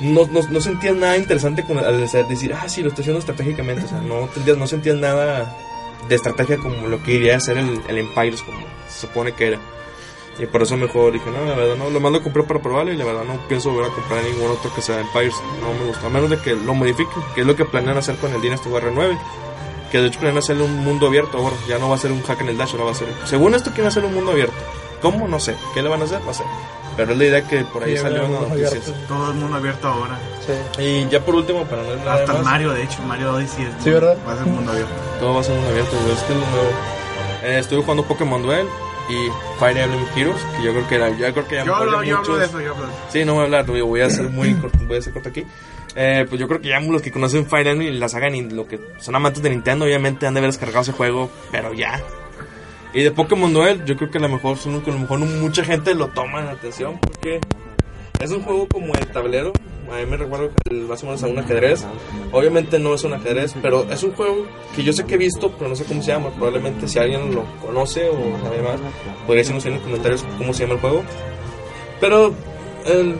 [0.00, 3.84] no, no, no sentías nada interesante con, al decir, ah, sí, lo estoy haciendo estratégicamente.
[3.84, 5.56] O sea, no, no sentías nada,
[6.08, 9.48] de estrategia como lo que iría a ser el, el Empires, como se supone que
[9.48, 9.58] era.
[10.38, 12.92] Y por eso mejor dije, no, la verdad no, lo más lo compré para probarlo
[12.92, 15.34] y la verdad no pienso volver a comprar ningún otro que sea Empires.
[15.60, 18.16] No me gusta, a menos de que lo modifiquen, que es lo que planean hacer
[18.16, 19.18] con el Dynasty Warrior 9.
[19.92, 22.22] Que de hecho planean hacerle un mundo abierto ahora, ya no va a ser un
[22.22, 23.08] hack en el dash, ahora va a ser...
[23.26, 24.56] Según esto quieren hacer un mundo abierto.
[25.00, 25.28] ¿Cómo?
[25.28, 25.54] No sé.
[25.72, 26.20] ¿Qué le van a hacer?
[26.24, 26.42] No sé.
[26.96, 28.70] Pero es la idea que por ahí Sí, salió noticias.
[28.72, 28.92] abierto.
[29.08, 30.18] Todo el mundo abierto ahora.
[30.46, 30.82] Sí.
[30.82, 33.32] Y ya por último, para no ir nada Hasta el más, Mario, de hecho, Mario
[33.34, 34.16] Odyssey es Sí, ¿verdad?
[34.28, 34.92] va a ser mundo abierto.
[35.20, 36.70] todo va a ser mundo abierto, güey, es que es lo nuevo.
[37.44, 38.66] Eh, estuve jugando Pokémon Duel
[39.10, 39.28] y
[39.58, 42.18] Fire Emblem Heroes, que yo creo que era, yo creo que ya Yo hablo, yo
[42.18, 43.02] hablo de eso, yo hablo de eso.
[43.10, 45.28] Sí, no voy a hablar, voy voy a ser muy corto, voy a ser corto
[45.28, 45.44] aquí.
[45.96, 48.66] Eh, pues yo creo que ya los que conocen Fire Emblem y la saga lo
[48.66, 52.00] que son amantes de Nintendo, obviamente han de haber descargado ese juego, pero ya.
[52.94, 55.18] Y de Pokémon Duel, yo creo que a lo mejor son que a lo mejor
[55.18, 57.40] mucha gente lo toma en atención porque
[58.20, 59.52] es un juego como el tablero.
[59.90, 60.50] A mí me recuerdo
[60.88, 61.84] más o menos a un ajedrez.
[62.30, 65.50] Obviamente no es un ajedrez, pero es un juego que yo sé que he visto,
[65.58, 66.30] pero no sé cómo se llama.
[66.30, 68.80] Probablemente si alguien lo conoce o sabe más,
[69.26, 71.02] podría decirnos en los comentarios cómo se llama el juego.
[72.00, 72.32] Pero
[72.86, 73.16] el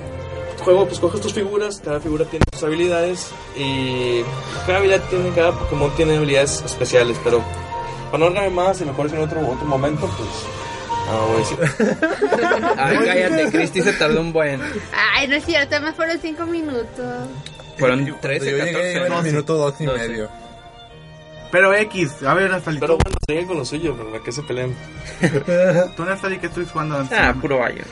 [0.63, 4.23] juego, pues coges tus figuras, cada figura tiene sus habilidades y
[4.67, 7.43] cada habilidad tiene, cada Pokémon tiene habilidades especiales, pero
[8.14, 10.29] para no hablar más y mejor es en otro, otro momento, pues...
[11.09, 12.77] Ah, voy a decir.
[12.79, 14.61] Ay, cállate, Cristi se tardó un buen.
[15.16, 17.29] Ay, no es cierto, me fueron cinco minutos.
[17.77, 19.16] Fueron Cuando 13, yo llegué iba en 14.
[19.18, 20.09] el minuto dos y Doce.
[20.09, 20.29] medio.
[21.50, 24.74] Pero X, a ver, Nastali, Pero bueno, sigue con lo suyo, ¿para qué se pelean?
[25.96, 27.18] tú Nastali, ¿qué estás jugando antes?
[27.20, 27.85] Ah, puro Iron.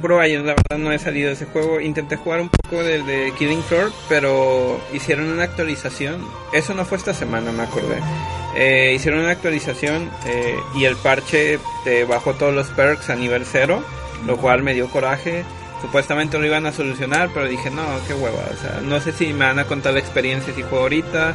[0.00, 1.80] Puro Iron, la verdad no he salido de ese juego.
[1.80, 6.24] Intenté jugar un poco del de Killing Floor, pero hicieron una actualización.
[6.52, 7.98] Eso no fue esta semana, me acordé.
[8.56, 13.44] Eh, hicieron una actualización eh, y el parche te bajó todos los perks a nivel
[13.44, 13.82] cero,
[14.26, 15.44] lo cual me dio coraje.
[15.80, 18.42] Supuestamente lo iban a solucionar, pero dije, no, qué hueva.
[18.52, 21.34] O sea, no sé si me van a contar la experiencia si juego ahorita.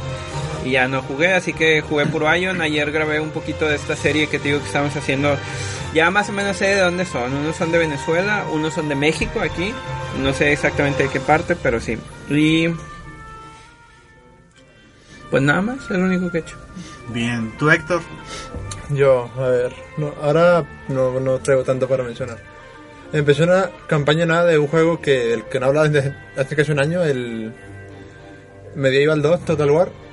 [0.66, 2.60] Y ya no jugué, así que jugué puro Ion.
[2.60, 5.36] Ayer grabé un poquito de esta serie que te digo que estamos haciendo.
[5.94, 7.32] Ya más o menos sé de dónde son.
[7.32, 9.72] Unos son de Venezuela, unos son de México aquí.
[10.20, 11.96] No sé exactamente de qué parte, pero sí.
[12.28, 12.66] Y.
[15.30, 16.56] Pues nada más, es lo único que he hecho.
[17.10, 18.02] Bien, tú Héctor,
[18.90, 22.38] Yo, a ver, no, ahora no, no traigo tanto para mencionar.
[23.12, 26.72] Empecé una campaña nueva de un juego que el que no hablaba desde hace casi
[26.72, 27.54] un año, el
[28.74, 30.05] Medieval 2 Total War.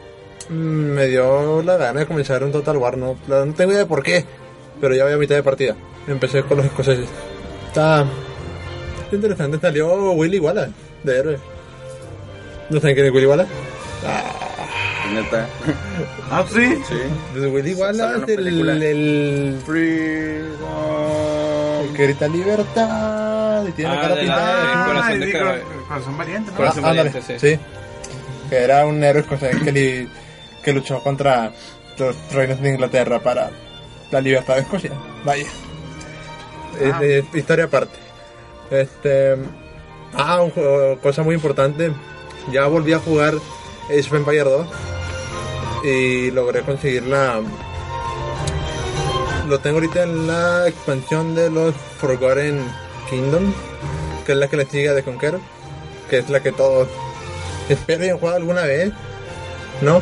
[0.50, 0.54] Mm,
[0.94, 4.04] Me dio la gana de comenzar un Total War, no, no tengo idea de por
[4.04, 4.26] qué,
[4.82, 5.76] pero ya voy a mitad de partida.
[6.08, 7.08] Empecé con los escoceses.
[7.68, 8.06] Está,
[9.12, 10.72] interesante, salió Willy Wallace
[11.04, 11.38] de héroe.
[12.70, 13.50] ¿No saben quién es Willy Wallace?
[15.14, 15.48] Neta.
[16.32, 16.96] ah, sí, Sí.
[17.34, 18.74] Pues Willy Wallace, el, película.
[18.74, 20.64] el Freedom.
[21.84, 25.32] El que grita libertad y tiene Ah, la cara pintada ah, corazón de
[25.88, 26.58] corazón valiente, ¿no?
[26.58, 27.34] Corazón Ah, valiente, sí.
[27.38, 27.60] sí.
[28.50, 30.10] Que era un héroe escocés que, li-
[30.64, 31.52] que luchó contra
[31.98, 33.52] los reinos de Inglaterra para
[34.12, 34.92] la libertad de Escocia.
[35.24, 35.46] Vaya.
[36.92, 37.00] Ah.
[37.00, 37.98] de historia aparte.
[38.72, 39.36] Este.
[40.14, 41.92] Ah, un cosa muy importante.
[42.52, 43.36] Ya volví a jugar
[43.86, 44.68] Age of Empire 2
[45.84, 47.42] y logré conseguir la.
[49.48, 52.64] Lo tengo ahorita en la expansión de los Forgotten
[53.10, 53.54] Kingdom,
[54.26, 55.42] que es la que le sigue a The Conqueror,
[56.10, 56.88] que es la que todos
[57.70, 58.92] espero hayan jugado alguna vez.
[59.82, 60.02] ¿No?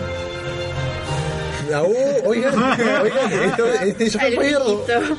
[1.73, 1.93] Ah, uh,
[2.25, 4.87] oigan, oigan, esto, este Age of Ay, Empire 2.
[4.87, 5.17] viejito.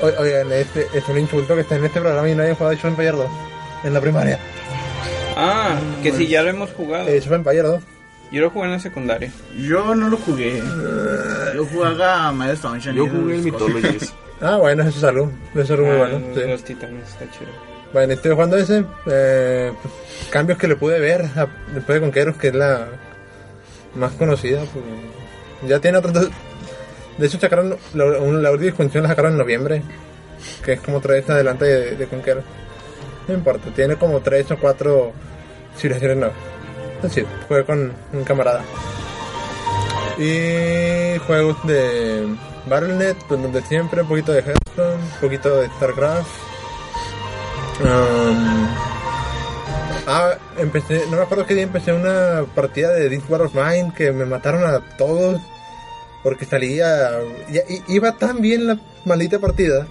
[0.00, 2.76] O- Oigan, este, es un insulto que está en este programa y no hayan jugado
[2.76, 3.26] of Empire 2
[3.84, 4.38] en la primaria.
[5.36, 7.04] Ah, que si ya lo hemos jugado.
[7.06, 7.82] Of Empire 2.
[8.30, 9.32] Yo lo jugué en la secundaria.
[9.56, 10.62] Yo no lo jugué.
[11.54, 12.94] Yo jugaba Mario Sunshine.
[12.94, 13.44] Yo jugué cosas.
[13.44, 14.14] Mythologies.
[14.40, 15.32] Ah, bueno, ese es algo.
[15.52, 16.18] Eso es algo muy Ah, bueno.
[16.28, 16.48] los, sí.
[16.50, 17.50] los titanes, está chido.
[17.92, 18.84] Bueno, estoy jugando ese.
[19.10, 19.72] eh,
[20.30, 22.86] cambios que le pude ver a- después de Conqueros, que es la
[23.96, 24.60] más conocida.
[24.72, 24.84] pues,
[25.66, 26.30] ya tiene otros dos.
[27.16, 29.82] De hecho, sacaron la, la última expansión la sacaron en noviembre,
[30.64, 32.44] que es como tres adelante de, de Conqueros.
[33.26, 35.12] No importa, tiene como tres o cuatro
[35.76, 36.36] civilizaciones nuevas.
[37.02, 38.62] Decir, juego con un camarada.
[40.18, 42.26] Y juegos de
[42.66, 46.30] Battle.net, pues donde siempre, un poquito de Hearthstone, un poquito de StarCraft.
[47.80, 48.66] Um,
[50.08, 53.92] ah, empecé, no me acuerdo qué día empecé una partida de This War of Mine
[53.96, 55.40] que me mataron a todos
[56.22, 57.20] porque salía.
[57.86, 59.86] iba tan bien la maldita partida,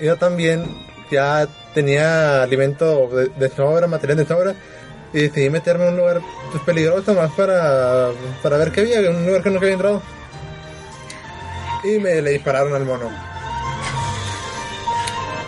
[0.00, 0.64] iba tan bien,
[1.10, 4.54] ya tenía alimento de, de sobra, material de sobra,
[5.12, 8.10] y decidí meterme en un lugar pues, peligroso más para,
[8.42, 10.02] para ver qué había, en un lugar que nunca había entrado.
[11.84, 13.31] Y me le dispararon al mono.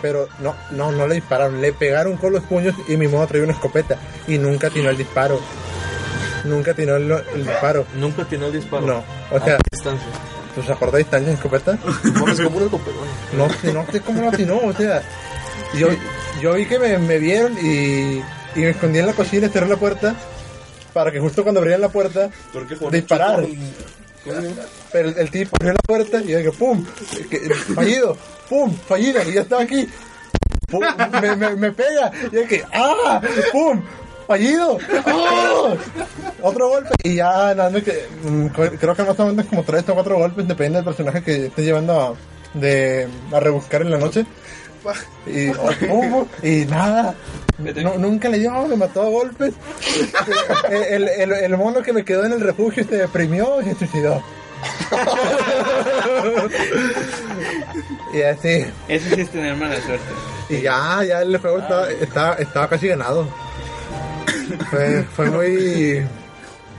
[0.05, 3.45] Pero no, no, no le dispararon, le pegaron con los puños y mi mono traía
[3.45, 3.97] una escopeta
[4.29, 5.41] y nunca atinó el disparo.
[6.45, 7.87] Nunca atinó el, el disparo.
[7.95, 8.87] Nunca tiene el disparo.
[8.87, 9.03] No.
[9.31, 10.07] O sea, distancia.
[10.55, 11.79] pues a corta distancia en escopeta.
[12.21, 13.11] Pones como una copelona.
[13.33, 15.01] No no sé cómo lo atinó, o sea.
[15.73, 15.89] Yo,
[16.39, 19.69] yo vi que me, me vieron y, y me escondí en la cocina y cerré
[19.69, 20.15] la puerta
[20.93, 23.47] para que justo cuando abrieran la puerta ¿Por qué jugar disparar.
[24.93, 26.85] Pero el, tipo abrió la puerta y dije, ¡pum!
[27.75, 28.17] fallido,
[28.49, 28.75] ¡pum!
[28.75, 29.89] Fallido, y ya estaba aquí.
[30.71, 30.83] ¡Pum!
[31.21, 32.11] Me, me, pega.
[32.33, 33.21] Y dije, ¡ah!
[33.53, 33.83] ¡pum!
[34.27, 34.79] Fallido.
[35.07, 35.75] ¡Ah!
[36.43, 36.91] Otro golpe.
[37.03, 40.49] Y ya, nada, que, mm, creo que más o menos como tres o cuatro golpes,
[40.49, 42.17] depende del personaje que esté llevando
[42.55, 44.25] de, a rebuscar en la noche.
[45.27, 45.51] Y,
[45.87, 47.15] pum, y nada.
[47.59, 49.55] No, nunca le dio, me mató a golpes.
[50.71, 54.23] El, el, el mono que me quedó en el refugio se deprimió y se suicidó.
[58.15, 58.65] y así.
[58.89, 60.05] Eso sí es tener mala suerte.
[60.49, 63.29] Y ya, ya el juego estaba, estaba, estaba casi ganado.
[64.71, 66.07] Fue, fue muy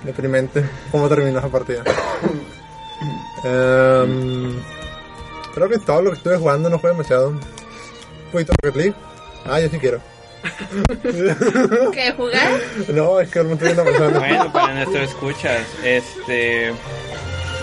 [0.03, 1.83] deprimente cómo terminó esa partida.
[3.43, 4.55] Em,
[5.53, 7.33] creo que todo lo que estuve jugando no fue demasiado.
[8.43, 8.93] De Rocket League.
[9.45, 9.99] Ah, yo sí quiero.
[11.93, 12.59] ¿Qué jugar?
[12.89, 14.19] No, es que no estoy viendo personas.
[14.19, 16.71] Bueno, para nuestros escuchas, este.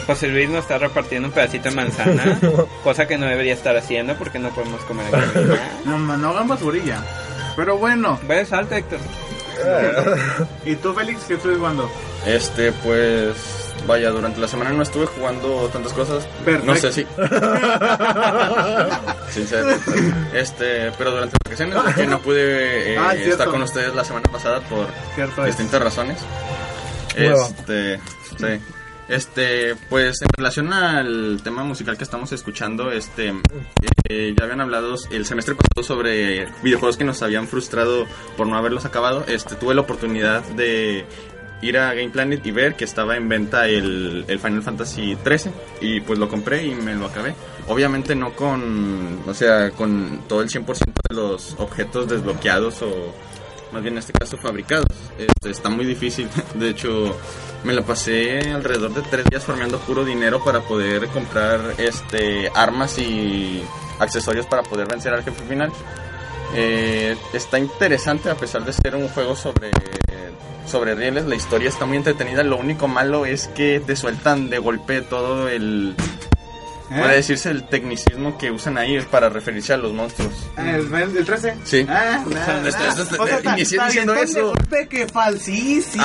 [0.06, 2.38] José Luis nos está repartiendo un pedacito de manzana,
[2.85, 5.38] cosa que no debería estar haciendo porque no podemos comer aquí.
[5.85, 7.04] No, ma- no hagan basurilla.
[7.54, 8.18] Pero bueno.
[8.26, 8.98] Vaya salta, Héctor.
[10.64, 11.88] ¿Y tú, Félix, qué estás jugando?
[12.26, 13.37] Este, pues.
[13.86, 16.26] Vaya, durante la semana no estuve jugando tantas cosas.
[16.44, 16.66] Perfecto.
[16.66, 17.02] No sé si.
[19.30, 19.68] Sincero.
[20.32, 24.26] Este, pero durante las vacaciones que no pude eh, Ah, estar con ustedes la semana
[24.30, 25.46] pasada por Cierto es.
[25.56, 26.18] distintas razones.
[27.16, 27.98] Este,
[28.38, 28.60] sí.
[29.08, 33.34] Este, pues en relación al tema musical que estamos escuchando, este,
[34.08, 38.56] eh, ya habían hablado el semestre pasado sobre videojuegos que nos habían frustrado por no
[38.56, 39.24] haberlos acabado.
[39.26, 41.04] Este, tuve la oportunidad de
[41.62, 45.51] ir a Game Planet y ver que estaba en venta el, el Final Fantasy 13
[45.81, 47.35] y pues lo compré y me lo acabé.
[47.68, 50.66] Obviamente no con, o sea, con todo el 100%
[51.09, 53.14] de los objetos desbloqueados o
[53.72, 54.87] más bien en este caso fabricados.
[55.16, 56.29] Este, está muy difícil.
[56.55, 57.16] De hecho,
[57.64, 62.98] me la pasé alrededor de tres días farmeando puro dinero para poder comprar este armas
[62.98, 63.62] y
[63.98, 65.72] accesorios para poder vencer al jefe final.
[66.55, 69.70] Eh, está interesante a pesar de ser un juego sobre
[70.66, 71.27] sobre rieles.
[71.27, 72.42] La historia está muy entretenida.
[72.42, 75.94] Lo único malo es que te sueltan de golpe todo el
[76.92, 77.00] ¿Eh?
[77.00, 80.33] puede decirse el tecnicismo que usan ahí para referirse a los monstruos.
[80.57, 81.57] ¿El, el 13?
[81.64, 81.87] Sí.
[81.88, 84.52] Ah, eh, diciendo eso.
[84.88, 85.07] que.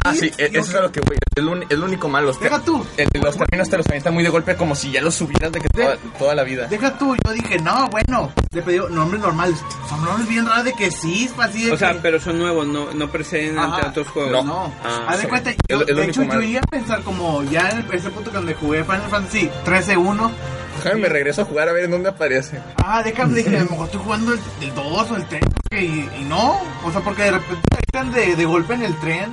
[0.03, 1.17] Ah, sí, e- eso es a lo que voy.
[1.35, 2.27] Es es lo único malo.
[2.27, 2.85] Los, Deja tú.
[2.97, 5.59] el- los términos te los avientan muy de golpe como si ya los subieras de
[5.61, 6.67] que toda, toda la vida.
[6.67, 9.59] Deja tú, yo dije, no, bueno, le pedí nombres normales.
[9.89, 12.91] Son nombres bien raros de que sí, así de O sea, pero son nuevos, no,
[12.93, 14.31] no preceden ante otros juegos.
[14.31, 14.43] No.
[14.43, 17.69] No, Ah, haz de cuenta, Es- es de hecho yo iba a pensar como ya
[17.69, 20.31] en ese punto donde jugué Final Fantasy 13-1,
[20.87, 22.59] Déjame, me regreso a jugar a ver en dónde aparece.
[22.77, 25.83] ah, déjame, dije, a lo mejor estoy jugando el, el 2 o el 3, porque-
[25.85, 29.31] y, y no, o sea, porque de repente están de, de golpe en el tren,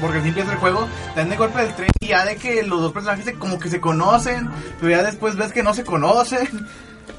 [0.00, 2.80] porque así empieza el juego, están de golpe del tren y ya de que los
[2.80, 4.48] dos personajes se- como que se conocen,
[4.80, 6.48] pero ya después ves que no se conocen.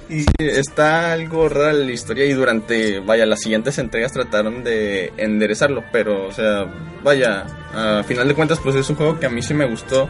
[0.10, 5.84] Y Está algo rara la historia y durante, vaya, las siguientes entregas trataron de enderezarlo,
[5.92, 6.66] pero, o sea,
[7.04, 10.10] vaya, a final de cuentas, pues es un juego que a mí sí me gustó.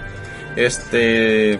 [0.55, 1.59] Este,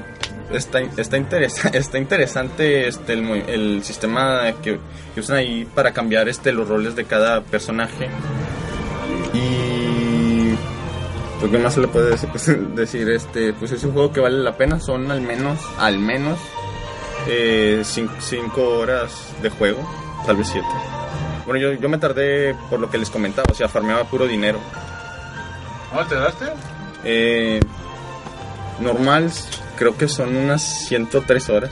[0.51, 4.79] está, está, interesa- está interesante este, el, el sistema que,
[5.13, 8.07] que usan ahí para cambiar este, los roles de cada personaje.
[9.33, 10.53] Y
[11.39, 12.29] pues, ¿qué más se le puede decir?
[12.29, 15.99] Pues, decir, este, pues es un juego que vale la pena, son al menos, al
[15.99, 16.39] menos
[17.83, 19.79] 5 horas de juego,
[20.25, 20.65] tal vez 7.
[21.45, 24.59] Bueno, yo, yo me tardé por lo que les comentaba, o sea, farmeaba puro dinero.
[25.89, 26.45] ¿Cómo te daste?
[27.03, 27.59] Eh,
[28.79, 29.31] normal,
[29.77, 31.71] creo que son unas 103 horas.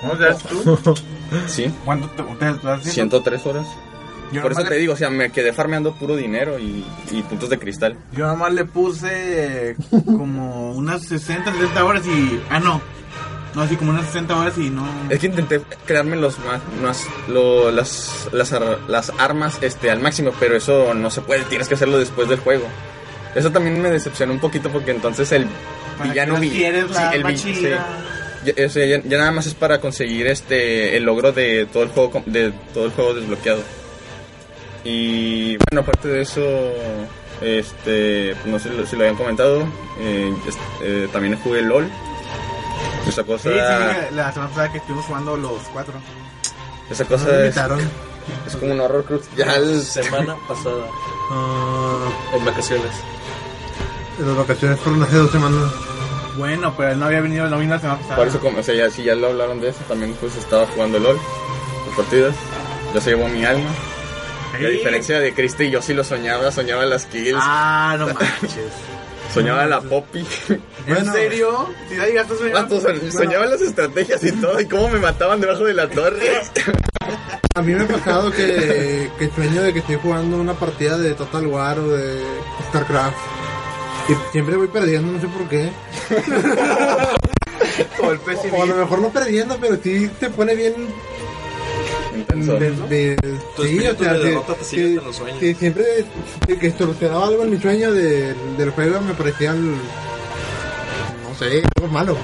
[0.00, 0.78] ¿Cómo te das tú?
[1.46, 2.82] Sí, ¿Cuánto te, te das?
[2.84, 3.66] 103 horas.
[4.32, 7.22] Yo Por eso te le- digo, o sea, me quedé farmeando puro dinero y, y
[7.22, 7.96] puntos de cristal.
[8.12, 12.40] Yo nomás le puse como unas 60, 70 horas y...
[12.50, 12.80] Ah, no.
[13.54, 14.86] No, así como unas 60 horas y no...
[15.10, 18.54] Es que intenté crearme los más, más- lo- las, las,
[18.88, 22.38] las armas este, al máximo, pero eso no se puede, tienes que hacerlo después del
[22.38, 22.64] juego.
[23.38, 25.46] Eso también me decepcionó un poquito porque entonces el
[25.96, 27.54] ¿Para villano qué vi- quieres la sí, el arma vi- sí.
[27.54, 27.86] chida?
[28.44, 31.82] Ya, o sea, ya- ya nada más es para conseguir este el logro de todo
[31.82, 33.60] el juego com- de todo el juego desbloqueado.
[34.84, 36.42] Y bueno, aparte de eso,
[37.40, 39.62] este, no sé si lo habían comentado,
[40.00, 41.88] eh, es- eh, también jugué LOL.
[43.08, 45.94] Esa cosa, Sí, sí, la semana pasada que estuvimos jugando los cuatro.
[46.90, 47.80] esa cosa es, invitaron.
[48.46, 49.22] es como un horror cruz.
[49.36, 50.84] Ya el- Semana pasada,
[51.30, 52.90] Ah, en vacaciones.
[54.18, 55.70] Las vacaciones fueron hace dos semanas.
[56.36, 58.16] Bueno, pero él no había venido, no vino la semana pasada.
[58.16, 60.66] Por eso, como, o sea, ya, si ya lo hablaron de eso, también pues estaba
[60.66, 61.16] jugando LOL,
[61.86, 62.34] las partidas.
[62.94, 63.68] Ya se llevó mi alma.
[64.60, 64.76] Y a Ey.
[64.78, 68.72] diferencia de Cristi, yo sí lo soñaba, soñaba las kills, Ah, no manches.
[69.34, 70.24] soñaba la Poppy.
[70.86, 71.68] ¿En serio?
[71.88, 73.12] ¿Si ya llegaste a soñar?
[73.12, 76.40] Soñaba las estrategias y todo, y cómo me mataban debajo de la torre.
[77.54, 81.14] A mí me ha pasado que, que sueño de que estoy jugando una partida de
[81.14, 82.22] Total War o de
[82.68, 83.16] StarCraft.
[84.08, 85.70] Y siempre voy perdiendo, no sé por qué.
[87.98, 88.18] El
[88.52, 90.74] O a lo mejor no perdiendo, pero sí te pone bien.
[92.16, 92.54] Intenso.
[92.56, 93.16] de- de-
[93.54, 95.38] Tu sí, o sea, de que- derrota te sigue que- en los sueños.
[95.38, 95.84] que siempre
[96.46, 99.50] que, que solucionaba algo en mi sueño de- del juego me parecía.
[99.52, 102.16] el- no sé, algo malo.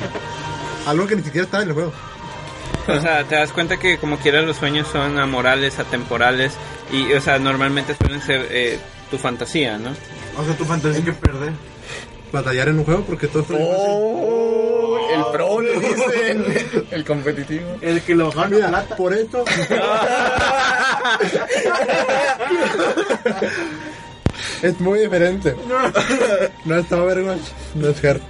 [0.86, 1.92] Algo que ni siquiera estaba en el juego.
[2.88, 6.52] O sea, te das cuenta que como quiera los sueños son amorales, atemporales
[6.92, 8.78] y, o sea, normalmente suelen ser eh,
[9.10, 9.90] tu fantasía, ¿no?
[10.38, 11.52] O sea, tu fantasía que perder.
[12.34, 16.44] Batallar en un juego porque todo está Oh, el pro le dicen,
[16.90, 17.76] el competitivo.
[17.80, 18.96] El que lo bajaron Mira, plata.
[18.96, 19.44] por eso.
[24.62, 25.54] es muy diferente.
[26.64, 27.40] No es Overwatch,
[27.74, 28.22] no es Heart.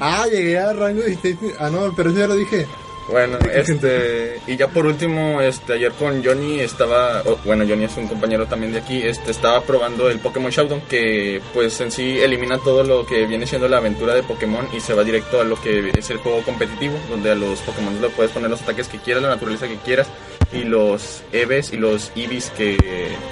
[0.00, 1.36] Ah, llegué a rango 16.
[1.58, 2.66] Ah, no, pero eso ya lo dije.
[3.10, 7.96] Bueno, este, y ya por último, este, ayer con Johnny estaba, oh, bueno, Johnny es
[7.96, 12.18] un compañero también de aquí, este, estaba probando el Pokémon Showdown, que pues en sí
[12.20, 15.44] elimina todo lo que viene siendo la aventura de Pokémon y se va directo a
[15.44, 18.86] lo que es el juego competitivo, donde a los Pokémon le puedes poner los ataques
[18.86, 20.08] que quieras, la naturaleza que quieras,
[20.52, 22.76] y los EVs y los EVs que,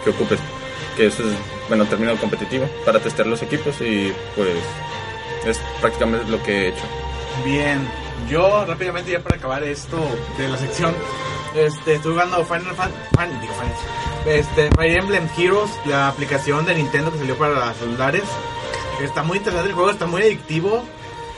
[0.05, 0.39] que ocupes,
[0.97, 1.37] que eso es,
[1.69, 4.49] bueno, término competitivo, para testear los equipos y pues
[5.47, 6.85] es prácticamente lo que he hecho.
[7.45, 7.87] Bien,
[8.29, 9.99] yo rápidamente ya para acabar esto
[10.37, 10.95] de la sección,
[11.55, 13.49] este, estoy jugando Final Fantasy,
[14.27, 18.25] este, Fire Emblem Heroes, la aplicación de Nintendo que salió para celulares.
[19.01, 20.85] Está muy interesante el juego, está muy adictivo.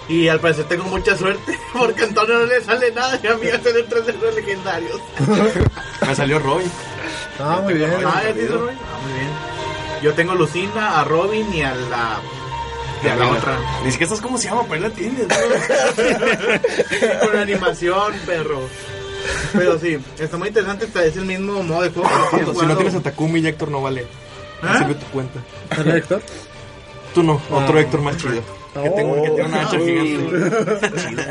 [0.09, 3.37] Y al parecer tengo mucha suerte porque a Antonio no le sale nada y a
[3.37, 5.01] mí ya tener tres héroes legendarios.
[6.07, 6.65] Me salió Roy.
[7.39, 7.93] Ah, muy bien.
[8.05, 8.75] Ah, ¿ya te hizo Roy?
[8.75, 9.31] Ah, muy bien.
[10.03, 12.19] Yo tengo a Lucina, a Robin y a la,
[13.05, 13.59] y a la otra.
[13.85, 15.27] Ni siquiera sabes cómo se llama, pero ahí la tienes.
[15.29, 17.27] ¿no?
[17.31, 18.61] con animación, perro.
[19.53, 20.87] Pero sí, está muy interesante.
[20.87, 22.09] está- Es el mismo modo de juego.
[22.59, 24.07] si no tienes a Takumi y Héctor no vale.
[24.63, 24.79] No ¿Ah?
[24.79, 25.41] sirve tu cuenta.
[25.75, 26.23] ¿Sale Héctor?
[27.15, 27.81] Tú no, otro Ah.
[27.81, 28.43] Héctor más chido.
[28.83, 31.31] Que, tengo, que tiene una hacha gigante.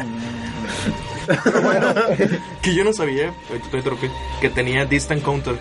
[2.62, 3.34] que yo no sabía,
[4.42, 5.56] que tenía Distant Counter.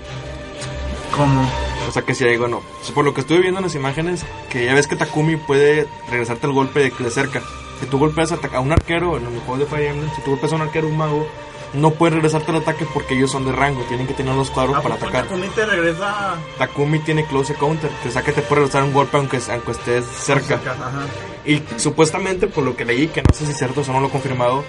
[1.15, 1.49] ¿Cómo?
[1.89, 2.63] O sea que si hay, bueno,
[2.95, 6.47] por lo que estuve viendo en las imágenes, que ya ves que Takumi puede regresarte
[6.47, 7.43] el golpe de, de cerca.
[7.81, 10.33] Si tú golpeas a, a un arquero, en los juegos de Fire Emblem, si tú
[10.33, 11.27] golpeas a un arquero, un mago,
[11.73, 14.77] no puede regresarte el ataque porque ellos son de rango, tienen que tener los cuadros
[14.77, 15.29] ¿A para poco atacar.
[15.29, 19.17] Takumi te regresa Takumi tiene close counter, que saca que te puede regresar un golpe
[19.17, 20.57] aunque, aunque estés cerca.
[20.57, 21.07] Ajá.
[21.45, 24.09] Y supuestamente, por lo que leí, que no sé si es cierto o no lo
[24.09, 24.65] he confirmado,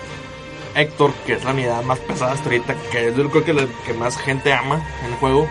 [0.75, 3.93] Héctor, que es la unidad más pesada hasta ahorita, que yo creo que la que
[3.93, 5.47] más gente ama en el juego,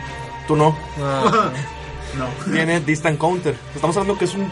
[0.49, 1.51] tú no, Ah,
[2.17, 2.53] No.
[2.53, 3.55] tiene Distant Counter.
[3.75, 4.51] Estamos hablando que es un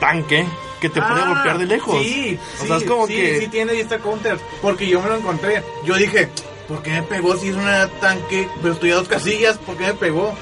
[0.00, 0.46] tanque
[0.80, 2.02] que te puede Ah, golpear de lejos.
[2.02, 3.40] Sí, o sí, sea, es como sí, que.
[3.40, 4.38] sí tiene vista counter.
[4.62, 5.62] Porque yo me lo encontré.
[5.84, 6.28] Yo dije,
[6.68, 8.48] ¿por qué me pegó si es una tanque?
[8.62, 10.32] Pero estoy a dos casillas, ¿por qué me pegó?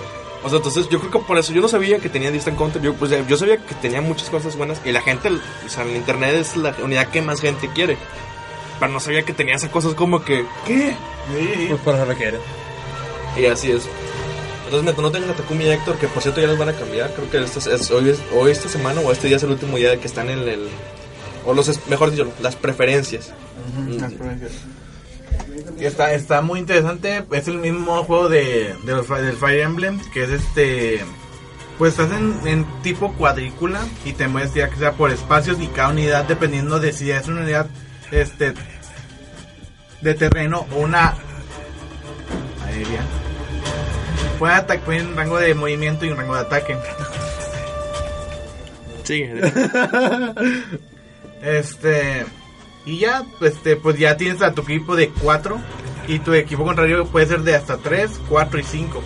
[0.44, 2.82] O sea, entonces yo creo que por eso yo no sabía que tenía Distant Counter.
[2.82, 4.80] Yo, pues, yo sabía que tenía muchas cosas buenas.
[4.84, 7.96] Y la gente, o sea, en internet es la unidad que más gente quiere.
[8.80, 10.44] Pero no sabía que tenía esas cosas como que.
[10.66, 10.96] ¿Qué?
[11.32, 12.40] Sí, pues para lo que quiere.
[13.36, 13.88] Y así es.
[14.78, 16.72] Entonces, no tengas a Takumi y a Héctor, que por cierto ya los van a
[16.72, 17.10] cambiar.
[17.14, 19.50] Creo que esta es- es- hoy, es, hoy esta semana o este día es el
[19.50, 20.68] último día de que están en el.
[21.44, 23.30] O los, mejor dicho, las preferencias.
[25.78, 27.24] Y está, está muy interesante.
[27.32, 31.04] Es el mismo juego de, de los, del Fire Emblem, que es este.
[31.78, 35.66] Pues estás en, en tipo cuadrícula y te mueves ya que sea por espacios y
[35.68, 37.66] cada unidad, dependiendo de si es una unidad
[38.12, 38.52] este
[40.02, 41.14] de terreno o una
[42.66, 43.00] aérea,
[44.42, 46.76] puede atacar puede un rango de movimiento y un rango de ataque.
[49.04, 49.22] Sí,
[51.42, 52.26] Este.
[52.84, 55.60] Y ya, este, pues ya tienes a tu equipo de 4.
[56.08, 59.02] Y tu equipo contrario puede ser de hasta 3, 4 y 5.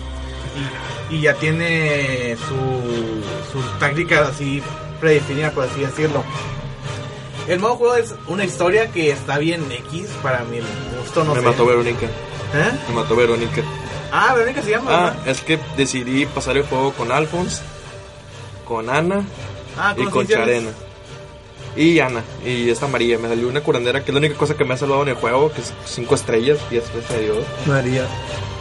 [1.11, 4.63] Y, y ya tiene su, sus tácticas así
[4.99, 6.23] predefinidas, por así decirlo.
[7.47, 10.61] El modo juego es una historia que está bien X para mi
[10.97, 11.45] gusto, no me sé.
[11.45, 12.07] mató Verónica.
[12.07, 12.71] ¿Eh?
[12.89, 13.61] Me mató Verónica.
[14.11, 14.89] Ah, Verónica se llama.
[14.91, 17.61] Ah, es que decidí pasar el juego con Alphonse,
[18.65, 19.23] con Ana
[19.77, 20.71] Ah, y con Charena.
[21.75, 23.19] Y Ana, y esta María.
[23.19, 25.15] Me salió una curandera que es la única cosa que me ha salvado en el
[25.15, 27.35] juego, que es 5 estrellas, 10 estrellas me dio.
[27.67, 28.07] María.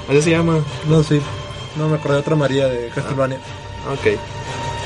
[0.09, 0.59] Así se llama.
[0.87, 1.21] No, sí.
[1.77, 3.39] No, me acordé de otra María de Castlevania.
[3.91, 4.19] Ok.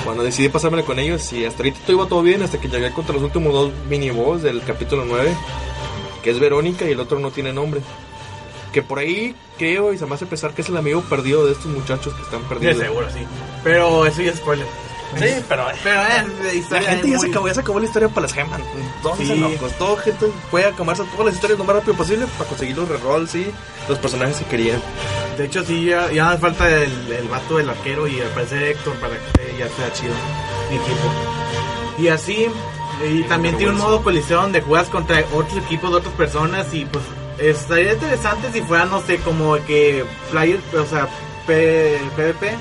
[0.04, 2.92] Cuando decidí pasármela con ellos, y hasta ahorita todo iba todo bien, hasta que llegué
[2.92, 5.34] contra los últimos dos miniboss del capítulo 9,
[6.22, 7.80] que es Verónica y el otro no tiene nombre.
[8.72, 11.52] Que por ahí creo y se me hace pensar que es el amigo perdido de
[11.52, 12.76] estos muchachos que están De perdidos.
[12.78, 13.20] seguro, sí.
[13.64, 14.66] Pero eso ya es spoiler.
[15.18, 17.86] Sí, pero Pero de la historia gente ya muy- se acabó, ya se acabó la
[17.86, 18.60] historia para las gemas.
[19.02, 19.34] Todos Sí.
[19.34, 19.72] locos.
[19.76, 23.34] Toda gente puede acabarse todas las historias lo más rápido posible para conseguir los rerolls
[23.34, 23.50] y
[23.88, 24.80] los personajes que querían.
[25.36, 29.14] De hecho, sí, ya, ya falta el, el vato del arquero y aparece Héctor para
[29.14, 30.14] que ya sea chido
[30.70, 31.98] mi equipo.
[31.98, 32.46] Y así,
[33.10, 36.84] y también tiene un modo coliseo donde juegas contra otros equipos de otras personas y
[36.84, 37.02] pues
[37.40, 41.08] estaría interesante si fuera, no sé, como que player, o sea,
[41.46, 42.54] PvP,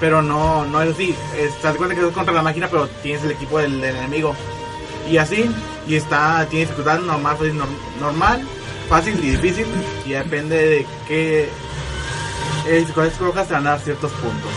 [0.00, 1.14] pero no, no es así.
[1.36, 4.34] Estás cuenta que es contra la máquina, pero tienes el equipo del, enemigo.
[5.10, 5.50] Y así,
[5.86, 8.46] y está, tiene dificultad normal, fácil, nor- normal,
[8.88, 9.66] fácil y difícil,
[10.06, 11.48] y depende de qué
[12.68, 14.50] eh, si cuáles escojas te van a dar ciertos puntos.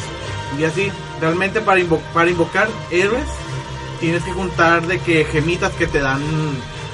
[0.59, 1.79] Y así, realmente para
[2.29, 3.25] invocar héroes,
[3.99, 6.21] tienes que juntar de que gemitas que te dan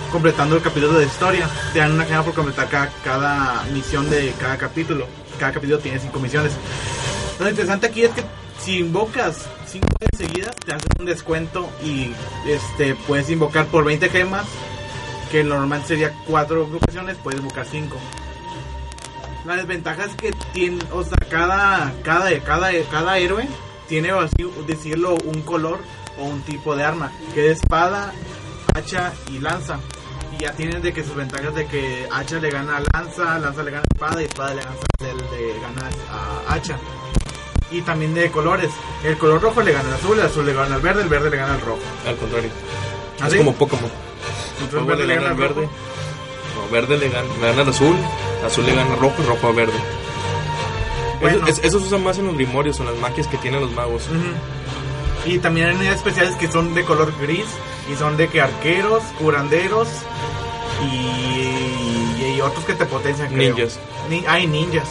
[0.09, 1.49] completando el capítulo de historia.
[1.73, 5.07] Te dan una gema por completar cada, cada misión de cada capítulo.
[5.39, 6.51] Cada capítulo tiene cinco misiones.
[7.39, 8.23] Lo interesante aquí es que
[8.59, 12.11] si invocas 5 veces seguidas, te hacen un descuento y
[12.47, 14.45] este puedes invocar por 20 gemas,
[15.31, 17.97] que normal sería 4 ocasiones, puedes invocar 5.
[19.45, 23.47] La desventaja es que tiene, o sea, cada, cada, cada, cada héroe
[23.87, 25.79] tiene, así decirlo, un color
[26.17, 28.13] o un tipo de arma, que es espada,
[28.75, 29.79] hacha y lanza.
[30.39, 33.71] Ya tienen de que sus ventajas de que hacha le gana a lanza, lanza le
[33.71, 36.77] gana a espada y espada le gana, le, le gana a hacha.
[37.71, 38.71] Y también de colores.
[39.03, 41.29] El color rojo le gana al azul, el azul le gana al verde, el verde
[41.29, 41.79] le gana al rojo.
[42.07, 42.49] Al contrario.
[43.21, 43.91] ¿Ah, es como Pokémon.
[44.61, 45.69] Entonces, Fuego le gana al verde.
[46.55, 47.95] No, verde le gana, le gana al azul,
[48.45, 49.73] azul le gana al rojo rojo a verde.
[51.19, 51.37] Bueno.
[51.39, 53.71] Eso, es- eso se usa más en los grimorios en las magias que tienen los
[53.71, 54.03] magos.
[55.25, 57.45] Y también hay unidades especiales que son de color gris
[57.91, 59.87] y son de que arqueros, curanderos
[60.85, 63.29] y, y otros que te potencian.
[63.29, 63.55] creo.
[63.55, 63.79] Ninjas.
[64.09, 64.87] Ni- hay ninjas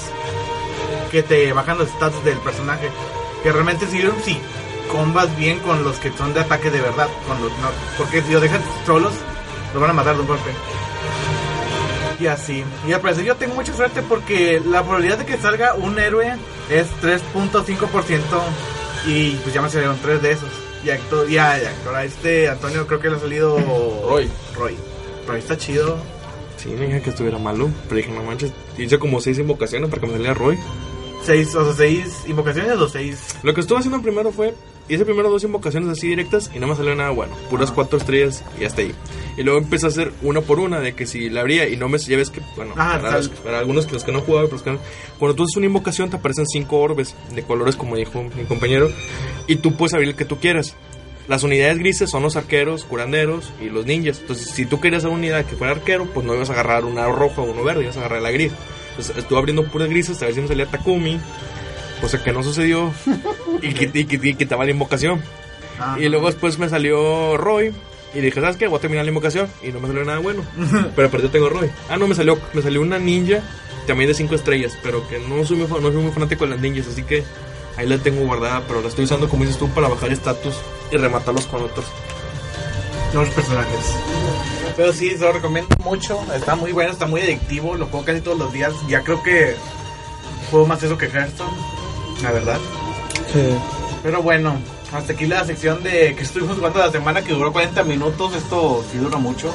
[1.10, 2.90] que te bajan los stats del personaje.
[3.42, 4.38] Que realmente sirven si
[4.90, 7.08] combas bien con los que son de ataque de verdad.
[7.26, 9.12] Con los, no- porque si los dejas solos,
[9.72, 10.50] los van a matar de un golpe.
[12.20, 12.64] Y así.
[12.86, 16.34] Y al parecer yo tengo mucha suerte porque la probabilidad de que salga un héroe
[16.68, 18.20] es 3.5%
[19.06, 20.50] y pues ya me salieron tres de esos.
[20.84, 23.58] Y actor, ya, y actor a este Antonio creo que le ha salido
[24.08, 24.28] Roy.
[24.56, 24.76] Roy.
[25.26, 25.98] Roy está chido.
[26.56, 30.00] Sí, no dije que estuviera malo, pero dije, no manches, hice como seis invocaciones para
[30.00, 30.58] que me saliera Roy.
[31.24, 33.36] Seis, o sea, seis invocaciones o seis.
[33.42, 34.54] Lo que estuve haciendo primero fue,
[34.88, 38.42] hice primero dos invocaciones así directas y no me salió nada bueno, puras cuatro estrellas
[38.60, 38.94] y hasta ahí.
[39.36, 41.88] Y luego empecé a hacer una por una, de que si la abría y no
[41.88, 43.18] me, ya ves que, bueno, Ah, para, tal.
[43.18, 44.78] los- para algunos que los que no jugaban, pero los que no-
[45.18, 48.90] cuando tú haces una invocación te aparecen cinco orbes de colores como dijo mi compañero
[49.46, 50.74] y tú puedes abrir el que tú quieras.
[51.28, 54.18] Las unidades grises son los arqueros, curanderos y los ninjas.
[54.20, 57.06] Entonces, si tú querías una unidad que fuera arquero, pues no ibas a agarrar una
[57.06, 58.50] roja o uno verde, ibas a agarrar la gris.
[58.92, 61.20] Entonces, estuve abriendo puras grises a ver si me salía Takumi,
[62.00, 62.92] cosa que no sucedió,
[63.62, 65.22] y, quit- y quit- y quitaba la invocación.
[65.80, 67.72] Ah, Y luego después me salió Roy,
[68.14, 68.66] y dije, ¿sabes qué?
[68.66, 70.42] Voy a terminar la invocación, y no me salió nada bueno.
[70.96, 71.70] pero aparte tengo Roy.
[71.88, 73.40] Ah, no, me salió, me salió una ninja,
[73.86, 76.60] también de 5 estrellas, pero que no soy, muy, no soy muy fanático de las
[76.60, 77.22] ninjas, así que
[77.76, 80.54] ahí la tengo guardada, pero la estoy usando, como dices tú, para bajar estatus
[80.90, 81.86] y rematarlos con otros.
[83.14, 83.94] los personajes.
[84.76, 86.20] Pero sí, se lo recomiendo mucho.
[86.34, 87.74] Está muy bueno, está muy adictivo.
[87.74, 88.72] Lo juego casi todos los días.
[88.88, 89.54] Ya creo que
[90.50, 91.50] juego más eso que Hearthstone.
[92.22, 92.58] La verdad.
[94.02, 94.56] Pero bueno,
[94.92, 98.34] hasta aquí la sección de que estuvimos jugando la semana que duró 40 minutos.
[98.34, 99.52] Esto sí dura mucho.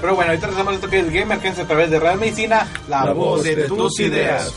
[0.00, 2.66] Pero bueno, ahorita regresamos a esto que es Gamer Kens a través de Real Medicina,
[2.88, 4.52] la, voz de, tus ideas.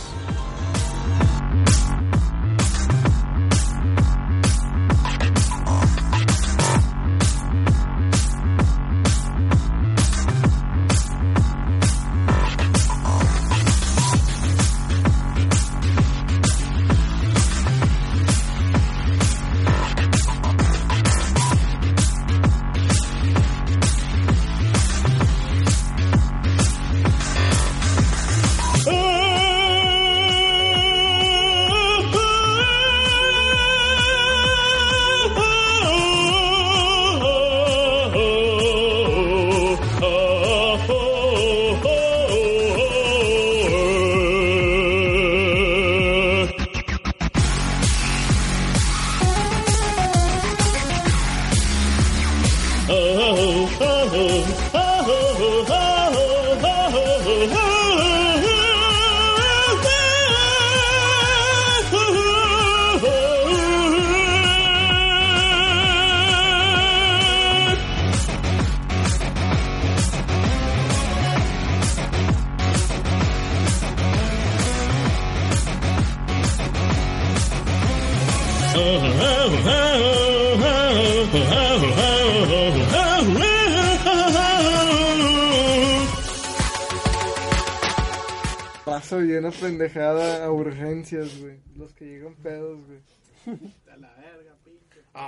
[89.77, 91.57] Pendejada a urgencias, güey.
[91.75, 92.99] Los que llegan pedos, güey.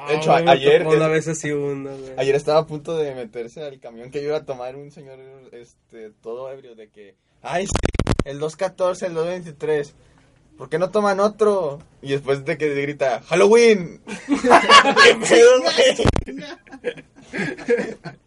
[0.07, 2.13] De hecho, a- ayer, Una vez así una, güey.
[2.17, 5.19] ayer estaba a punto de meterse al camión que iba a tomar un señor
[5.51, 7.71] este todo ebrio de que, ay, sí,
[8.23, 9.93] el 214, el 223.
[10.57, 11.79] ¿Por qué no toman otro?
[12.01, 14.01] Y después de que grita, ¡Halloween!
[14.27, 16.41] ¿Qué pedo, güey?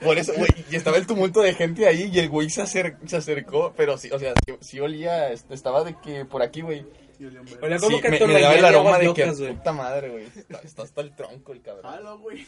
[0.00, 2.96] Por eso, güey, y estaba el tumulto de gente ahí y el güey se, acer-
[3.06, 6.60] se acercó, pero sí, o sea, sí, sí olía, este, estaba de que por aquí,
[6.62, 6.84] güey.
[7.60, 9.54] Olía como Sí, que me, me daba el de aroma de que, güey.
[9.54, 11.92] puta madre, güey, está, está hasta el tronco el cabrón.
[11.92, 12.46] Galo, güey.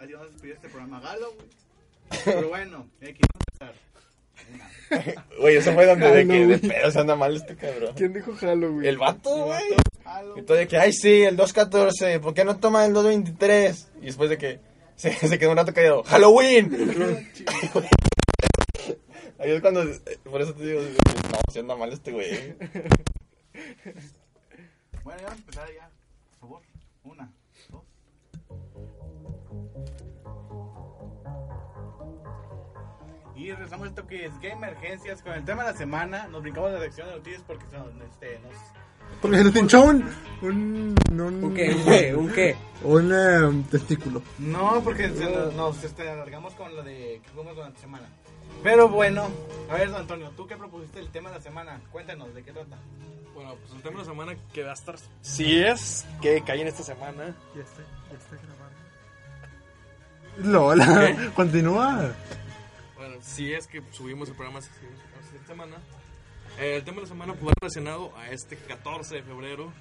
[0.00, 1.00] Así vamos a despedir este programa.
[1.00, 1.46] Galo, güey.
[2.24, 3.06] Pero bueno, vamos a
[3.64, 3.91] empezar.
[5.38, 7.94] Güey, eso fue donde de que de pedo se anda mal este cabrón.
[7.96, 8.88] ¿Quién dijo güey?
[8.88, 10.44] El vato, güey.
[10.44, 13.88] Todo de que, ay, sí, el 214, ¿por qué no toma el 223?
[14.02, 14.60] Y después de que
[14.96, 16.70] se, se quedó un rato callado, ¡Halloween!
[19.38, 19.84] Ahí es cuando,
[20.30, 22.54] por eso te digo, no, se anda mal este güey.
[25.02, 25.91] Bueno, ya vamos a empezar ya.
[33.42, 36.28] Y regresamos a esto que es Game Emergencias con el tema de la semana.
[36.28, 38.54] Nos brincamos de la sección de noticias porque son, este, nos...
[39.20, 40.04] Porque se nos hinchó un.
[40.42, 40.94] Un.
[41.10, 41.74] Un, ¿Un qué?
[41.74, 42.14] ¿Un qué?
[42.14, 42.56] ¿Un qué?
[42.84, 44.22] un, un testículo.
[44.38, 48.06] No, porque se nos, nos, este, alargamos con lo de que jugamos durante la semana.
[48.62, 49.28] Pero bueno,
[49.68, 51.80] a ver, don Antonio, ¿tú qué propusiste el tema de la semana?
[51.90, 52.78] Cuéntanos, ¿de qué trata?
[53.34, 54.94] Bueno, pues el tema de la semana que va a estar.
[55.20, 57.34] Si es que cae en esta semana.
[57.56, 58.72] Ya está, ya está grabando.
[60.38, 62.12] Lola, continúa.
[63.02, 64.70] Bueno, si es que subimos el programa esta
[65.44, 65.76] semana.
[66.60, 69.72] eh, el tema de la semana va relacionado a este 14 de febrero.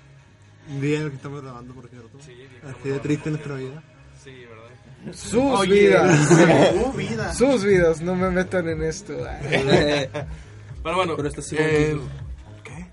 [0.79, 2.19] Bien, lo que estamos grabando, por cierto.
[2.19, 3.83] Sí, bien, Así de triste grabando, nuestra vida.
[4.23, 5.13] Sí, ¿verdad?
[5.13, 6.29] Sus Oye, vidas.
[6.83, 7.33] tu vida.
[7.35, 9.13] Sus vidas, no me metan en esto.
[9.43, 11.99] Pero bueno, Pero eh,
[12.63, 12.87] ¿qué?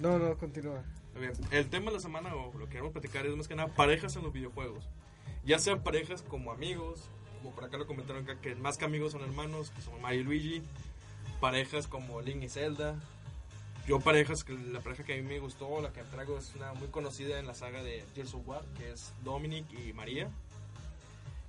[0.00, 0.82] No, no, continúa.
[1.14, 3.54] A ver, el tema de la semana o lo que queremos platicar es más que
[3.54, 4.88] nada parejas en los videojuegos.
[5.44, 7.08] Ya sean parejas como amigos,
[7.38, 10.20] como por acá lo comentaron acá, que más que amigos son hermanos, que son Mario
[10.20, 10.62] y Luigi.
[11.40, 12.96] Parejas como Link y Zelda.
[13.86, 16.74] Yo parejas, que la pareja que a mí me gustó, la que traigo es una
[16.74, 20.28] muy conocida en la saga de Gears of War, que es Dominic y María.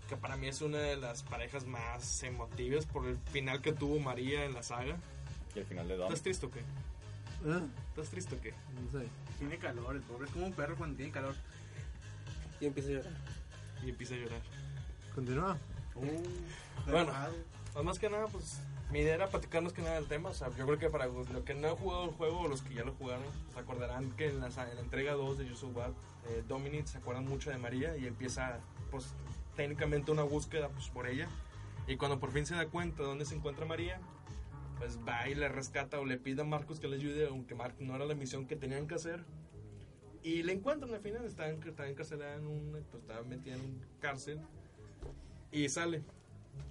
[0.08, 4.00] Que para mí es una de las parejas más emotivas por el final que tuvo
[4.00, 4.98] María en la saga.
[5.54, 6.06] Y al final le da.
[6.06, 6.62] ¿Estás triste o qué?
[7.46, 8.54] Ah, ¿Estás triste o qué?
[8.74, 9.06] no sé.
[9.38, 11.36] Tiene calor, el pobre es como un perro cuando tiene calor.
[12.62, 13.14] Y empieza a llorar.
[13.84, 14.42] Y empieza a llorar.
[15.14, 15.58] Continúa.
[16.90, 17.12] Bueno,
[17.74, 18.60] pues más que nada, pues
[18.92, 20.30] mi idea era platicar más que nada del tema.
[20.30, 22.62] O sea, yo creo que para los que no han jugado el juego o los
[22.62, 23.24] que ya lo jugaron,
[23.54, 25.92] se acordarán que en la, en la entrega 2 de of War,
[26.30, 28.60] eh, Dominic se acuerdan mucho de María y empieza,
[28.92, 29.14] pues,
[29.56, 31.28] técnicamente una búsqueda pues, por ella.
[31.88, 34.00] Y cuando por fin se da cuenta de dónde se encuentra María,
[34.78, 37.76] pues va y le rescata o le pide a Marcos que le ayude, aunque Mark
[37.80, 39.24] no era la misión que tenían que hacer.
[40.24, 43.62] Y le encuentran al final, está, en- está encarcelada en un, pues, estaba metida en
[43.62, 44.40] un cárcel
[45.52, 46.04] y sale.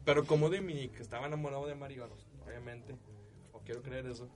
[0.04, 2.08] Pero como Dominic estaba enamorado de Mario,
[2.46, 2.94] obviamente,
[3.52, 4.28] o quiero creer eso,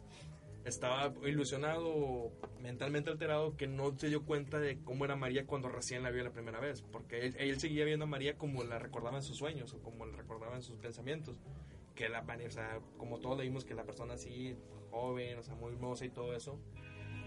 [0.64, 2.30] estaba ilusionado,
[2.61, 6.22] mentalmente alterado, que no se dio cuenta de cómo era María cuando recién la vio
[6.22, 6.82] la primera vez.
[6.82, 10.07] Porque él, él seguía viendo a María como la recordaba en sus sueños o como
[10.07, 11.40] la recordaba en sus pensamientos.
[11.95, 14.57] Que la, o sea, como todos leímos que la persona así,
[14.90, 16.59] joven, o sea, muy hermosa y todo eso.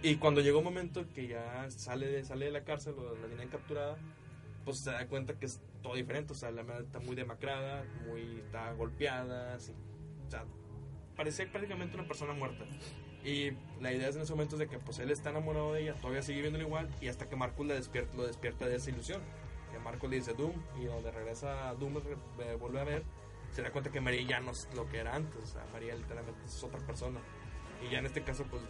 [0.01, 3.27] Y cuando llegó un momento que ya sale de, sale de la cárcel o la
[3.27, 3.97] tenían capturada,
[4.65, 6.33] pues se da cuenta que es todo diferente.
[6.33, 9.71] O sea, la madre está muy demacrada, muy, está golpeada, así.
[10.27, 10.43] O sea,
[11.15, 12.65] parece prácticamente una persona muerta.
[13.23, 13.51] Y
[13.81, 16.21] la idea es en ese momento de que pues él está enamorado de ella, todavía
[16.21, 19.21] sigue viéndolo igual, y hasta que Marcus la despierta, lo despierta de esa ilusión.
[19.71, 21.97] Que Marcus le dice Doom, y donde regresa Doom,
[22.39, 23.03] eh, vuelve a ver,
[23.51, 25.41] se da cuenta que María ya no es lo que era antes.
[25.41, 27.19] O sea, María literalmente es otra persona.
[27.85, 28.61] Y ya en este caso, pues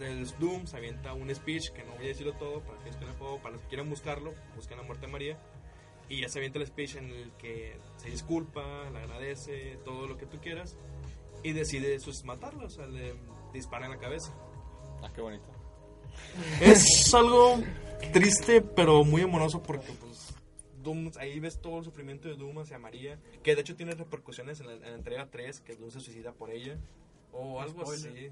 [0.00, 3.12] el Doom se avienta un speech que no voy a decirlo todo para que, el
[3.18, 5.38] juego, para los que quieran buscarlo, busquen la muerte de María.
[6.08, 10.16] Y ya se avienta el speech en el que se disculpa, le agradece, todo lo
[10.16, 10.76] que tú quieras.
[11.42, 13.14] Y decide pues, matarla, o sea, le
[13.52, 14.32] dispara en la cabeza.
[15.02, 15.44] Ah, qué bonito.
[16.60, 17.58] Es algo
[18.12, 20.34] triste, pero muy amoroso porque, pues,
[20.82, 24.60] Doom, ahí ves todo el sufrimiento de Doom hacia María, que de hecho tiene repercusiones
[24.60, 26.78] en la, en la entrega 3, que Doom se suicida por ella,
[27.32, 28.30] o algo así.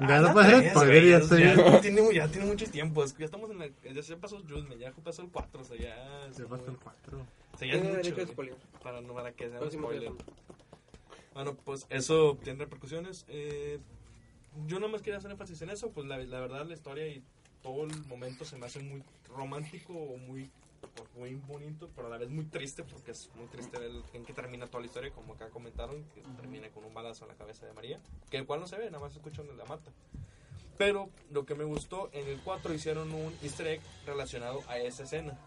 [0.00, 1.42] Ya no puede ser spoiler, ya estoy.
[1.42, 4.38] Ya tiene, ya tiene mucho tiempo, es que ya estamos en la, ya se pasó
[4.38, 6.32] Judgment, ya pasó el 4, o sea, ya...
[6.32, 7.18] Se pasó el 4.
[7.54, 10.12] O sea, ya es Tiene mucho, para, no, para que sea un spoiler.
[11.34, 13.24] Bueno, pues eso tiene repercusiones.
[13.28, 13.78] Eh,
[14.66, 17.22] yo nomás quería hacer énfasis en eso, pues la, la verdad la historia y
[17.62, 20.50] todo el momento se me hace muy romántico o muy,
[21.16, 24.32] muy bonito, pero a la vez muy triste porque es muy triste ver en que
[24.32, 27.66] termina toda la historia, como acá comentaron, que termina con un balazo en la cabeza
[27.66, 28.00] de María,
[28.30, 29.90] que el cual no se ve, nada más se escucha donde la mata.
[30.78, 35.02] Pero lo que me gustó, en el 4 hicieron un easter egg relacionado a esa
[35.04, 35.38] escena.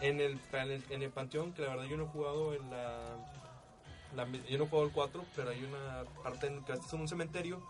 [0.00, 2.70] En el, en el, en el Panteón, que la verdad yo no he jugado en
[2.70, 3.16] la,
[4.16, 7.00] la- yo no he jugado el 4, pero hay una parte en que estás en
[7.00, 7.60] un cementerio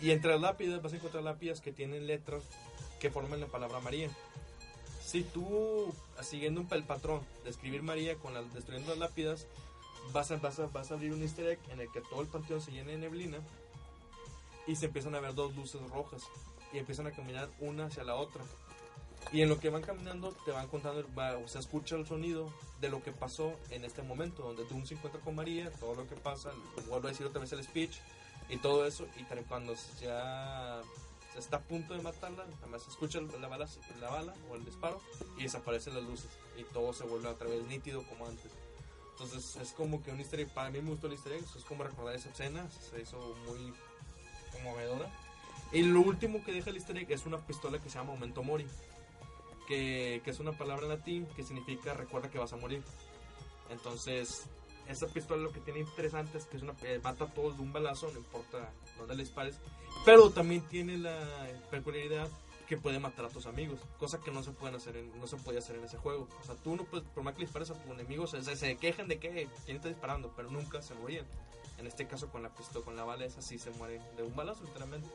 [0.00, 2.42] y entre las lápidas vas a encontrar lápidas que tienen letras
[2.98, 4.08] que forman la palabra María.
[5.10, 5.92] Si tú,
[6.22, 9.48] siguiendo un, el patrón de escribir María con las, destruyendo las lápidas,
[10.12, 12.28] vas a, vas, a, vas a abrir un easter egg en el que todo el
[12.28, 13.38] panteón se llena de neblina
[14.68, 16.22] y se empiezan a ver dos luces rojas
[16.72, 18.40] y empiezan a caminar una hacia la otra.
[19.32, 22.48] Y en lo que van caminando te van contando, va, o se escucha el sonido
[22.80, 26.06] de lo que pasó en este momento, donde tú se encuentra con María, todo lo
[26.06, 26.52] que pasa,
[26.88, 27.96] vuelvo a decir otra vez el speech
[28.48, 30.82] y todo eso, y cuando ya
[31.36, 33.68] está a punto de matarla, nada más escucha la bala,
[34.00, 35.00] la bala o el disparo
[35.38, 38.50] y desaparecen las luces y todo se vuelve otra vez nítido como antes.
[39.12, 41.64] Entonces es como que un easter egg, para mí me gustó el easter egg, es
[41.64, 43.72] como recordar esa escena, se hizo muy
[44.52, 45.10] conmovedora.
[45.72, 48.42] Y lo último que deja el easter egg es una pistola que se llama Momento
[48.42, 48.66] Mori,
[49.68, 52.82] que, que es una palabra en latín que significa recuerda que vas a morir.
[53.70, 54.46] Entonces,
[54.90, 57.62] esa pistola lo que tiene interesante es que es una, eh, mata a todos de
[57.62, 59.56] un balazo, no importa dónde le dispares,
[60.04, 61.18] pero también tiene la
[61.70, 62.28] peculiaridad
[62.68, 65.36] que puede matar a tus amigos, cosa que no se pueden hacer en- no se
[65.36, 66.28] podía hacer en ese juego.
[66.40, 69.08] O sea, tú no puedes, por más que dispares a tus enemigos, se, se quejan
[69.08, 71.26] de que quién está disparando, pero nunca se morían.
[71.78, 74.36] En este caso con la pistola, con la bala esa sí se mueren de un
[74.36, 75.08] balazo literalmente.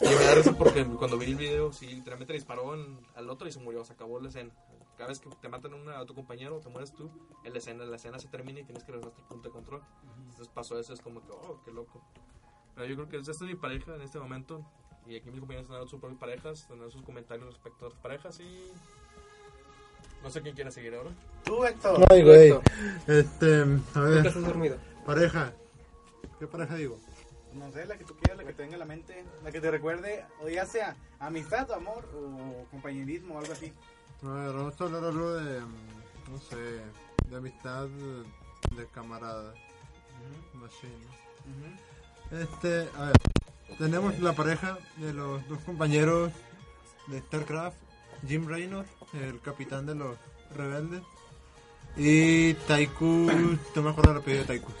[0.00, 3.28] Y me da risa porque cuando vi el video, sí, literalmente le disparó en- al
[3.28, 4.50] otro y se murió, se acabó la escena.
[4.96, 7.10] Cada vez que te matan a, una- a tu compañero o te mueres tú,
[7.44, 9.82] la escena, la escena se termina y tienes que regresar a tu punto de control.
[10.28, 12.00] Entonces pasó eso, es como que, oh, qué loco.
[12.74, 14.64] Pero yo creo que esta es mi pareja en este momento.
[15.06, 18.40] Y aquí mis compañeros tendrán sus propias parejas, tendrán sus comentarios respecto a las parejas
[18.40, 18.72] y...
[20.22, 21.10] No sé quién quiere seguir ahora.
[21.44, 22.02] Tú, Héctor.
[22.10, 22.58] Ay, güey.
[23.06, 23.62] Este,
[23.94, 24.78] a ver, estás dormido.
[25.04, 25.52] pareja.
[26.38, 26.98] ¿Qué pareja digo?
[27.52, 29.60] No sé, la que tú quieras, la que te venga a la mente, la que
[29.60, 33.72] te recuerde, o ya sea amistad, o amor, o compañerismo, o algo así.
[34.24, 36.56] A ver, vamos a hablar algo de, mm, no sé,
[37.28, 37.86] de amistad
[38.76, 39.54] de camaradas.
[40.54, 41.06] Machine.
[42.30, 43.16] Este, a ver,
[43.78, 46.32] tenemos la pareja de los dos compañeros
[47.08, 47.76] de StarCraft,
[48.26, 50.16] Jim Raynor, el capitán de los
[50.56, 51.02] rebeldes,
[51.96, 53.04] y Taiku,
[53.74, 54.72] no me acuerdo el apellido de Taiku.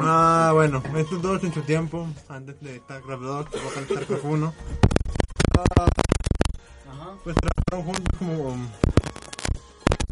[0.00, 4.54] Ah, bueno, estos dos en su tiempo, antes de StarCraft 2, o StarCraft 1,
[6.90, 7.16] Ajá.
[7.24, 7.36] pues
[7.76, 8.56] juntos como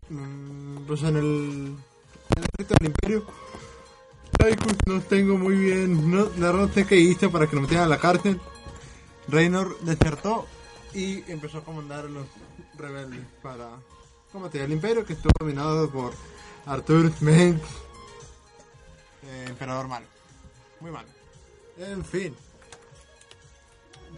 [0.09, 3.26] mm, pues en el en el ejército del imperio.
[4.38, 7.86] Pues no tengo muy bien no, la verdad no qué hizo para que lo metieran
[7.86, 8.40] a la cárcel.
[9.28, 10.46] Reynor desertó
[10.94, 12.26] y empezó a comandar a los
[12.76, 13.70] rebeldes para
[14.30, 16.12] combatir el imperio que estuvo dominado por
[16.66, 17.62] Arthur Mengs
[19.22, 20.07] eh, emperador malo.
[20.80, 21.09] Muy malo.
[21.78, 22.34] En fin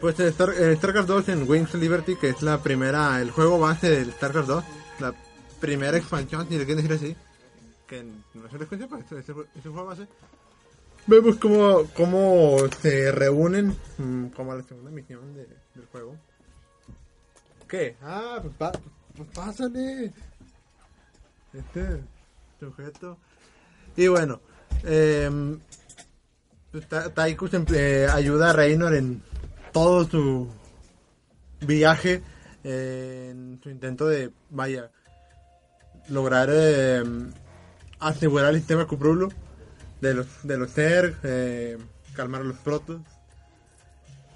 [0.00, 3.58] pues Star, en StarCraft 2 en Wings of Liberty, que es la primera, el juego
[3.58, 4.64] base del StarCraft 2,
[5.00, 5.14] la
[5.60, 7.16] primera expansión, si le quieren decir así,
[7.86, 8.02] que
[8.34, 9.28] no es una expansión, pero es,
[9.66, 10.06] un juego base.
[11.06, 16.14] Vemos cómo, cómo se reúnen, mm, como la segunda misión de- del juego.
[17.66, 17.96] ¿Qué?
[18.02, 18.72] Ah, pues, pa-
[19.16, 20.12] pues pásale.
[21.54, 22.00] Este
[22.60, 23.16] sujeto.
[23.96, 24.40] Y bueno,
[24.84, 25.30] eh,
[26.88, 29.22] Ta- Taiku se emple- eh, ayuda a Reynor en
[29.72, 30.48] todo su
[31.60, 32.22] viaje,
[32.64, 34.90] eh, en su intento de, vaya,
[36.08, 37.02] lograr eh,
[38.00, 39.28] asegurar el sistema Cuprulo
[40.00, 41.78] de los, de los Zerg, eh,
[42.14, 43.00] calmar a los protos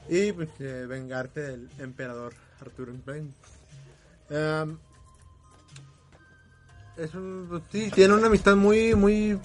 [0.09, 3.35] y pues vengarse del emperador Arturo Spence.
[4.31, 4.77] Em,
[6.97, 7.11] es
[7.49, 9.39] pues, sí, tiene una amistad muy, muy,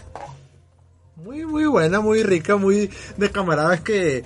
[1.15, 4.23] muy, muy buena, muy rica, muy de camaradas que...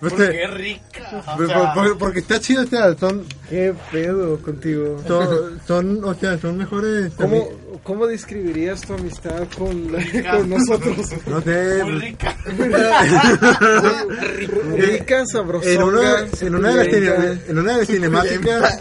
[0.00, 1.24] ¿Por eh, qué rica?
[1.38, 5.02] O sea, por- porque está chido, o sea, son, ¿Qué pedo contigo?
[5.06, 7.12] son, son, o sea, son mejores.
[7.16, 7.48] ¿Cómo,
[7.82, 10.04] ¿Cómo describirías tu amistad con, la-
[10.36, 10.96] con nosotros?
[11.26, 11.82] No sé.
[11.84, 12.36] muy pues, rica.
[14.76, 18.80] Rica, sabrosonga, en una, en una de las, cine- en una de las cinemáticas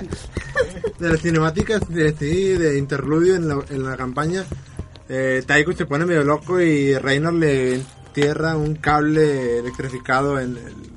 [1.00, 4.46] de las cinemáticas de, sí, de interludio en la, en la campaña
[5.10, 10.95] eh, Taiko se pone medio loco y Reynor le entierra un cable electrificado en el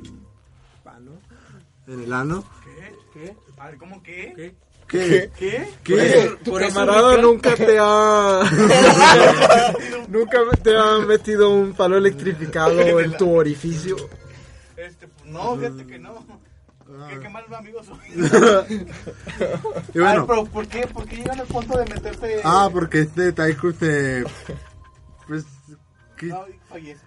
[1.88, 2.94] en el ano ¿Qué?
[3.12, 3.36] ¿Qué?
[3.58, 4.32] A ver, ¿cómo qué?
[4.36, 4.54] ¿Qué?
[5.38, 5.68] ¿Qué?
[5.84, 6.36] ¿Qué?
[6.44, 8.42] Tu camarada nunca te ha
[10.08, 13.96] nunca te ha metido un palo electrificado en tu orificio.
[14.76, 16.24] Este, pues, no, fíjate que no.
[17.10, 18.00] ¿Qué, qué mal amigos son?
[19.94, 22.40] Y bueno, pero ¿por qué, ¿por qué llegan al punto de meterse?
[22.44, 24.24] ah, porque este Taiku se...
[25.26, 25.44] Pues...
[26.16, 27.00] que- No, fallece.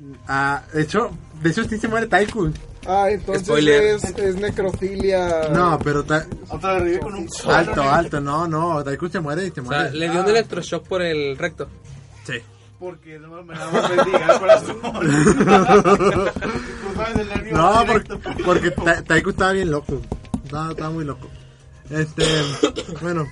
[0.00, 0.16] no.
[0.28, 1.10] ah, de hecho,
[1.42, 2.50] de hecho sí se muere Taiku.
[2.90, 5.48] Ah, entonces es, es necrofilia.
[5.52, 6.02] No, pero...
[6.04, 9.64] Ta- Otra vez con un alto, alto, no, no, Taiku se muere y se O
[9.64, 9.82] muere.
[9.90, 11.68] sea, le dio un electroshock por el recto.
[12.26, 12.34] Sí.
[12.78, 14.76] Porque no me más bendiga el corazón.
[17.52, 20.00] No, porque, porque Ta- Taiku estaba bien loco.
[20.44, 21.28] Estaba, estaba muy loco.
[21.90, 22.24] Este,
[23.00, 23.26] bueno,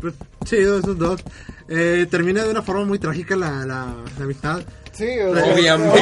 [0.00, 1.20] pues chido esos dos.
[1.68, 4.60] Eh, termina de una forma muy trágica la, la, la amistad.
[4.92, 5.98] Sí, o sea, Obviamente.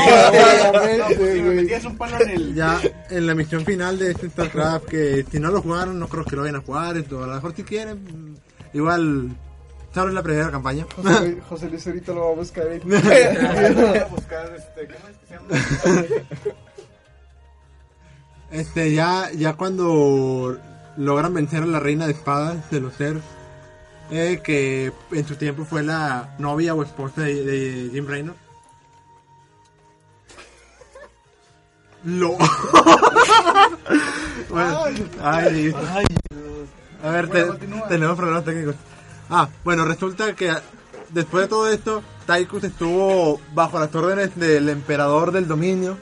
[0.68, 2.54] obviamente, Si me metías un palo en el.
[2.54, 2.80] Ya
[3.10, 6.34] en la misión final de este StarCraft, que si no lo jugaron, no creo que
[6.36, 6.96] lo vayan a jugar.
[6.96, 8.36] esto, A lo mejor si quieren,
[8.72, 9.28] igual,
[9.94, 10.86] sabes la primera campaña.
[10.96, 12.66] José, José Luis ahorita lo va a buscar.
[12.68, 12.78] ahí.
[12.84, 12.96] Voy
[13.98, 14.88] a buscar este.
[14.94, 16.04] ¿Cómo es que se llama?
[18.50, 20.58] Este, ya, ya cuando
[20.96, 23.22] logran vencer a la reina de espadas de los ceros,
[24.10, 28.34] eh, que en su tiempo fue la novia o esposa de, de Jim Raynor.
[32.04, 32.36] Lo.
[34.50, 34.80] bueno,
[35.22, 35.74] ay,
[37.02, 37.56] a ver, Bueno,
[37.88, 38.74] tenemos problemas técnicos.
[39.30, 40.52] Ah, bueno, resulta que
[41.10, 45.96] después de todo esto, Taikus estuvo bajo las órdenes del emperador del dominio,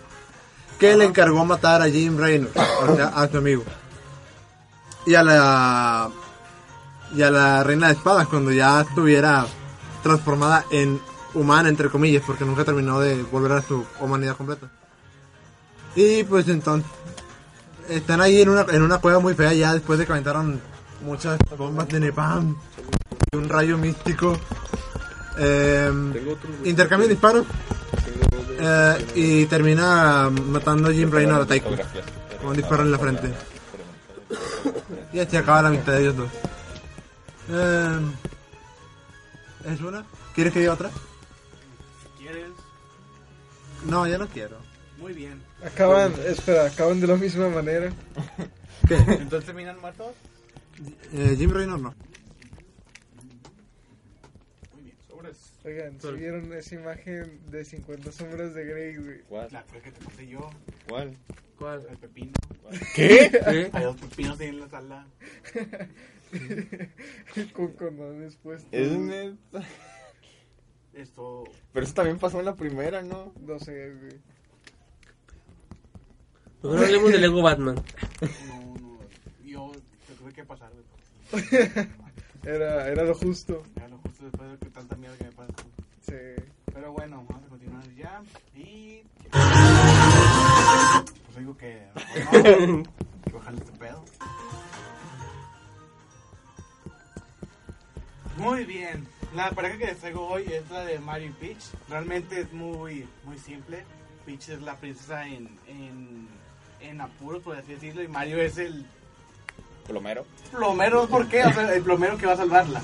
[0.79, 2.51] que le encargó matar a Jim Raynor,
[2.83, 3.65] o sea, a su amigo.
[5.07, 6.11] Y a la
[7.15, 9.47] y a la reina de espadas cuando ya estuviera
[10.03, 11.01] transformada en
[11.35, 14.69] humana entre comillas, porque nunca terminó de volver a su humanidad completa.
[15.97, 16.89] Y pues entonces
[17.89, 20.61] están ahí en una en una cueva muy fea ya después de que aventaron
[21.03, 22.55] muchas bombas de Nepam
[23.33, 24.39] y un rayo místico.
[25.39, 25.91] Eh,
[26.65, 27.47] intercambian disparos
[28.59, 31.71] eh, y termina matando a Jim Raynor a Taiko
[32.41, 33.33] con un disparo en la frente.
[35.13, 36.29] Y así acaba la mitad de ellos dos.
[37.51, 38.01] Eh,
[39.65, 40.05] ¿Es una?
[40.35, 40.91] ¿Quieres que diga otra?
[42.19, 42.49] ¿Quieres?
[43.85, 44.57] No, ya no quiero.
[44.99, 45.43] Muy bien.
[45.65, 47.91] Acaban, espera, acaban de la misma manera.
[48.89, 48.95] ¿Qué?
[48.95, 50.15] Entonces terminan muertos.
[51.13, 51.95] Eh, Jim Raynor no.
[54.75, 55.53] Muy bien, sobres.
[55.65, 59.21] Oigan, subieron esa imagen de 50 sombras de Grey, güey.
[59.29, 59.49] ¿Cuál?
[59.51, 60.51] La que te pasé yo.
[60.89, 61.17] ¿Cuál?
[61.59, 61.87] ¿Cuál?
[61.91, 62.33] El pepino.
[62.95, 63.71] ¿Qué?
[63.73, 65.07] Hay dos pepinos ahí en la sala.
[67.55, 68.69] Con condones puestos.
[68.73, 69.63] Es neta.
[70.93, 71.45] Esto.
[71.73, 73.33] Pero eso también pasó en la primera, ¿no?
[73.41, 74.36] No sé, güey.
[76.67, 77.75] Mejor hablemos de Lego Batman.
[78.49, 78.99] No, no.
[79.45, 79.73] Yo
[80.07, 80.71] te tuve que pasar.
[81.31, 81.45] güey.
[82.45, 83.63] Era, era lo justo.
[83.77, 85.53] Ya lo justo después de que tanta mierda que me pasa.
[86.03, 86.15] Sí.
[86.73, 88.23] Pero bueno, vamos a continuar ya.
[88.55, 89.03] Y.
[91.25, 91.87] Pues digo que.
[92.67, 92.83] No,
[93.25, 94.05] que bajarle este pedo.
[98.37, 99.07] Muy bien.
[99.35, 101.65] La pareja que les traigo hoy es la de Mario y Peach.
[101.89, 103.85] Realmente es muy, muy simple.
[104.25, 106.29] Peach es la princesa en, en,
[106.81, 108.03] en apuros, por así decirlo.
[108.03, 108.87] Y Mario es el
[109.87, 110.25] Plomero.
[110.51, 111.07] plomero.
[111.07, 111.45] ¿Por qué?
[111.45, 112.83] O sea, el plomero que va a salvarla.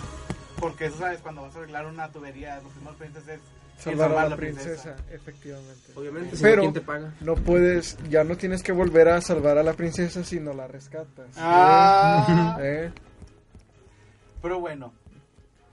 [0.61, 3.41] Porque eso sabes, cuando vas a arreglar una tubería, lo primero que piensas es
[3.79, 5.93] Salvar a la princesa, efectivamente.
[5.97, 7.13] Obviamente, Pero ¿quién te paga?
[7.21, 10.69] no puedes, ya no tienes que volver a salvar a la princesa si no la
[10.69, 11.27] rescatas.
[11.37, 12.59] Ah.
[12.63, 12.93] ¿Eh?
[14.41, 14.93] Pero bueno,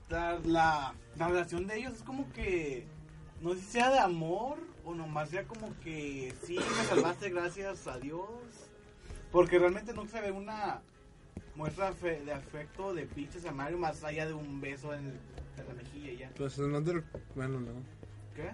[0.08, 2.84] la, la, la relación de ellos es como que,
[3.42, 4.56] no sé si sea de amor
[4.90, 8.28] o nomás sea como que sí, me salvaste gracias a Dios.
[9.32, 10.80] Porque realmente no se ve una
[11.54, 15.68] muestra fe- de afecto de Peach a Mario más allá de un beso en, en
[15.68, 16.30] la mejilla ya.
[16.36, 17.02] Pues no te...
[17.34, 17.72] Bueno, no.
[18.34, 18.50] ¿Qué?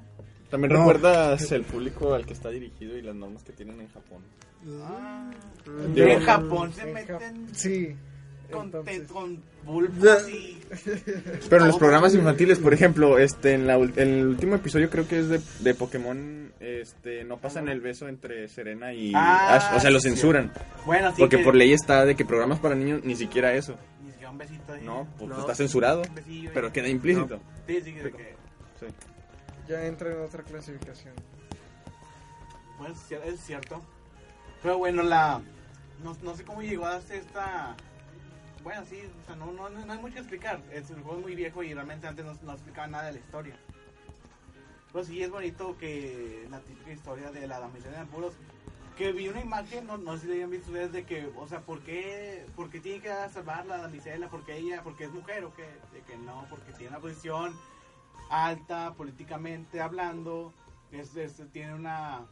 [0.51, 0.81] También No.
[0.81, 4.23] recuerdas el público al que está dirigido y las normas que tienen en Japón.
[4.83, 5.31] Ah,
[5.95, 7.97] Digo- en Japón se En meten Sí.
[8.51, 10.61] Con, te- con bulbos y...
[11.51, 15.07] Pero en los programas infantiles, por ejemplo, este en, la, en el último episodio creo
[15.09, 19.77] que es de, de Pokémon, este no pasan el beso entre Serena y Ah, Ash,
[19.77, 20.09] o sea, lo sí.
[20.11, 20.53] censuran.
[20.85, 23.77] Bueno, sí Porque que- por ley está de que programas para niños ni siquiera eso.
[24.05, 24.83] Ni siquiera un besito ahí.
[24.85, 25.39] No, pues No.
[25.41, 26.03] está censurado,
[26.55, 27.41] pero queda implícito.
[27.67, 28.35] Sí, sí, de que...
[28.81, 28.87] Sí.
[29.69, 31.15] ya entra en otra clasificación.
[32.79, 33.81] Bueno, es cier- es cierto.
[34.63, 35.41] Pero bueno, la.
[36.05, 37.75] No, no sé cómo llegó a hacer esta.
[38.67, 40.61] Bueno, sí, o sea, no, no, no hay mucho que explicar.
[40.73, 43.57] Es un juego muy viejo y realmente antes no, no explicaba nada de la historia.
[44.93, 48.35] Pero sí es bonito que la típica historia de la damisela en apuros.
[48.99, 51.47] Que vi una imagen, no, no sé si la hayan visto ustedes, de que, o
[51.47, 54.29] sea, ¿por qué, por qué tiene que salvar la damisela?
[54.31, 55.69] ¿Porque ella, porque es mujer o qué?
[55.93, 57.57] De que no, porque tiene una posición
[58.31, 60.53] alta políticamente hablando,
[60.91, 62.27] es, es- tiene una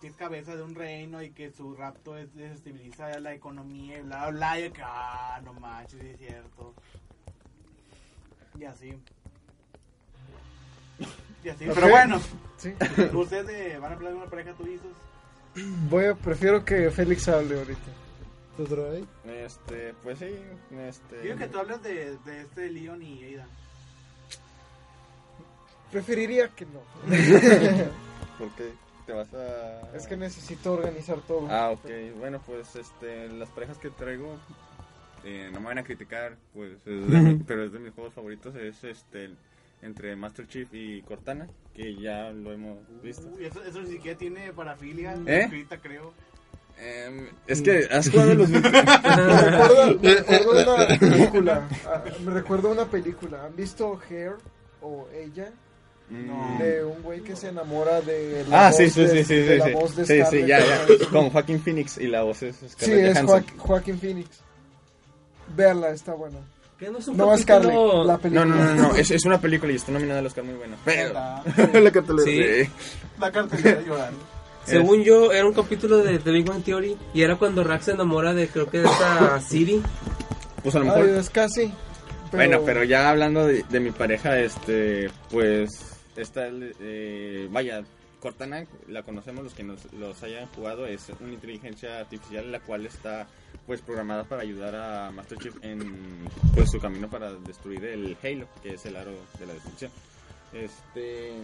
[0.00, 4.02] que es cabeza de un reino y que su rapto es, desestabiliza la economía y
[4.02, 4.60] bla, bla, bla.
[4.60, 6.74] Y que, ah, no manches, sí es cierto.
[8.58, 8.98] Y así.
[11.44, 12.20] Y así, pero bueno.
[12.56, 12.74] Sí.
[13.12, 14.92] ¿Ustedes eh, van a hablar de una pareja turizos?
[15.90, 17.92] Voy a, prefiero que Félix hable ahorita.
[18.56, 19.04] ¿Tú traes?
[19.26, 20.34] Este, pues sí,
[20.70, 21.20] este...
[21.20, 23.46] Quiero que tú hables de, de este Leon y Ada.
[25.92, 26.80] Preferiría que no.
[28.38, 29.96] ¿Por qué te vas a...?
[29.96, 31.46] es que necesito organizar todo.
[31.50, 31.88] Ah, ok.
[32.18, 34.36] Bueno, pues este, las parejas que traigo,
[35.24, 38.12] eh, no me van a criticar, pues, es de mi- pero es de mis juegos
[38.14, 39.30] favoritos, es este,
[39.82, 43.26] entre Master Chief y Cortana, que ya lo hemos visto.
[43.36, 45.14] Uy, eso, eso ni siquiera tiene parafilia.
[45.26, 45.42] ¿Eh?
[45.44, 46.12] escrita, creo.
[46.78, 48.50] Em, es que has jugado los...
[48.50, 51.68] Me recuerdo, me recuerdo una película.
[51.86, 53.44] ah, Me recuerdo una película.
[53.46, 54.32] ¿Han visto Hair
[54.82, 55.50] o ella?
[56.08, 56.58] Mm.
[56.58, 59.34] De un güey que se enamora de la Ah, sí, voz sí, de- sí, sí,
[59.34, 59.72] de sí, la sí.
[59.72, 61.08] voz de Sí, sí, Scarlett ya, ya.
[61.10, 63.44] Con Joaquin Phoenix y la voz es Sí, Scarlett es Johansson.
[63.44, 64.28] Joaqu- Joaquin Phoenix.
[65.56, 66.38] Véanla, está buena.
[66.78, 68.44] ¿Qué no es un No es capítulo- Scarlett, la No, película.
[68.44, 70.76] no, no, no, es, es una película y está nominada al Oscar muy buena.
[70.84, 71.12] Pero...
[71.82, 72.24] La, cartelera.
[72.24, 72.64] Sí.
[72.66, 72.70] Sí.
[73.18, 74.20] la cartelera llorando.
[74.66, 77.92] Según yo, era un capítulo de The Big Bang Theory y era cuando Rax se
[77.92, 79.80] enamora de, creo que de esta Siri.
[80.62, 81.02] Pues a lo mejor...
[81.04, 81.72] Ay, es casi.
[82.32, 87.84] Bueno, pero ya hablando de, de mi pareja, este, pues, esta, eh, vaya,
[88.20, 92.86] Cortana, la conocemos los que nos, los hayan jugado, es una inteligencia artificial la cual
[92.86, 93.26] está,
[93.66, 98.48] pues, programada para ayudar a Master Chief en, pues, su camino para destruir el Halo,
[98.62, 99.90] que es el aro de la destrucción.
[100.52, 101.34] Este,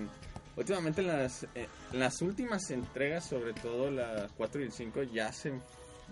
[0.57, 5.33] últimamente en las, eh, las últimas entregas, sobre todo las 4 y el 5, ya
[5.33, 5.53] se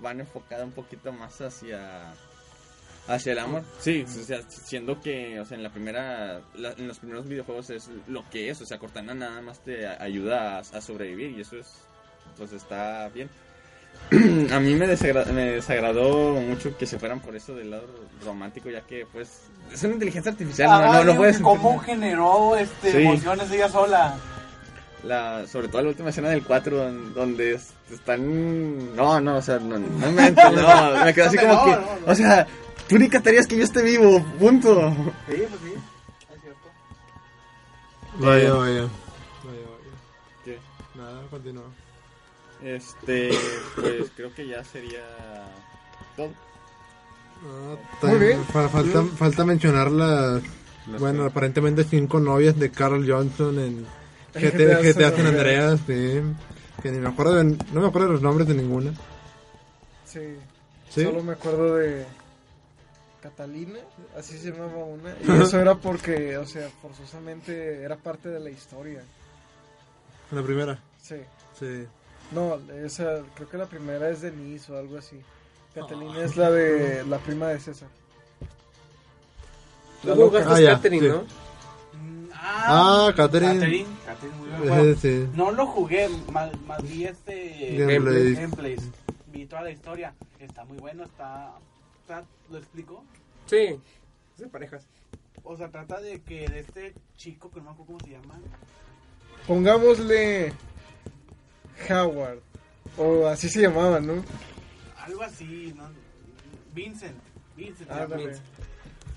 [0.01, 2.15] van enfocadas un poquito más hacia
[3.13, 3.63] Hacia el amor.
[3.81, 7.71] Sí, o sea, siendo que, o sea, en la primera, la- en los primeros videojuegos
[7.71, 11.31] es lo que es, o sea, Cortana nada más te a- ayuda a, a sobrevivir
[11.37, 11.67] y eso es,
[12.39, 13.29] pues está bien.
[14.53, 17.87] a mí me, desagra- me desagradó mucho que se fueran por eso del lado
[18.25, 19.41] romántico, ya que, pues,
[19.73, 21.39] es una inteligencia artificial, no, no, no puedes...
[21.41, 22.99] ¿Cómo generó este, Sí.
[22.99, 24.15] emociones ella sola?
[25.05, 28.95] La, sobre todo la última escena del 4 don- donde es- están...
[28.95, 31.79] No, no, o sea, no, no me, no, me quedé así como que...
[32.07, 32.47] O sea,
[32.89, 34.91] tú ni querías que yo esté vivo, punto.
[35.29, 35.75] Sí, pues sí,
[36.35, 36.69] es cierto.
[38.19, 38.83] Vaya, vaya.
[38.83, 38.89] Vaya,
[39.45, 39.95] vaya.
[40.45, 40.59] ¿Qué?
[40.95, 41.65] Nada, continúa.
[42.63, 43.31] Este,
[43.77, 45.01] pues creo que ya sería
[46.15, 46.29] todo.
[47.43, 48.45] Ah, Muy bien.
[48.45, 50.43] fa- falta, falta mencionar las,
[50.99, 53.87] bueno, aparentemente cinco novias de Carl Johnson En
[54.35, 56.21] GTA, GTA GTA San Andreas, sí.
[56.83, 58.93] Que ni me acuerdo de, no me acuerdo de los nombres de ninguna.
[60.07, 60.37] Sí.
[60.89, 61.05] ¿Sí?
[61.05, 62.05] Solo me acuerdo de
[63.23, 63.79] Catalina,
[64.17, 65.15] así se llamaba una.
[65.27, 69.03] Y eso era porque, o sea, forzosamente era parte de la historia.
[70.31, 71.17] La primera, Sí.
[71.59, 71.85] sí.
[72.33, 75.21] No, esa, creo que la primera es Denise o algo así.
[75.75, 77.89] Catalina es la de la prima de César.
[80.05, 80.43] Loca.
[80.45, 81.13] jugaste Ah, Catherine, sí.
[81.13, 81.25] ¿no?
[82.41, 83.55] Mm, Ah, Catherine.
[83.61, 84.99] Catherine, Catherine, muy buen juego.
[85.01, 85.29] Sí.
[85.35, 88.39] No lo jugué, más, más vi este Gameplays.
[88.39, 88.83] gameplays.
[89.27, 90.15] Vi toda la historia.
[90.39, 91.53] Está muy bueno, está,
[92.01, 93.05] está- ¿Lo explico?
[93.47, 93.79] Sí.
[94.35, 94.87] Es de parejas.
[95.45, 98.39] O sea, trata de que de este chico, que no me acuerdo cómo se llama.
[99.47, 100.53] Pongámosle
[101.89, 102.41] Howard.
[102.97, 104.23] O así se llamaba, ¿no?
[105.05, 105.85] Algo así, ¿no?
[106.75, 107.17] Vincent.
[107.57, 107.89] Vincent.
[107.89, 108.07] se Ah.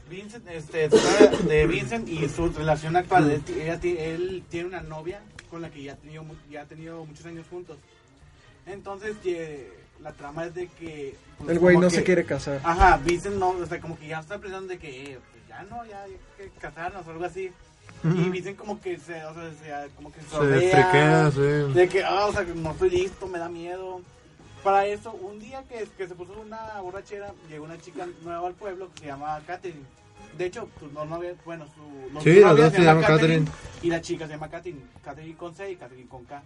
[0.10, 3.32] Vincent, este, de Vincent y su relación actual.
[3.32, 6.66] Él, ella él tiene una novia con la que ya ha tenido, mu- ya ha
[6.66, 7.78] tenido muchos años juntos.
[8.66, 11.16] Entonces, que la trama es de que...
[11.38, 12.60] pues, El güey no que- se quiere casar.
[12.64, 15.64] Ajá, Vincent no, o sea, como que ya está pensando de que, eh, pues ya
[15.64, 17.52] no, ya hay que casarnos o algo así.
[18.04, 19.52] Y Vincent como que se, o sea,
[19.86, 21.74] se- como que se Se rodea, friquea, sí.
[21.74, 24.02] de que, ah, o sea, que no estoy listo, me da miedo.
[24.64, 28.54] Para eso, un día que, que se puso una borrachera, llegó una chica nueva al
[28.54, 29.84] pueblo que se llama Katherine.
[30.38, 33.46] De hecho, su no- novia, bueno, su no- Sí, novia dos se llaman Katherine.
[33.82, 34.82] Y la chica se llama Katherine.
[35.04, 36.42] Katherine con C y Katherine con K.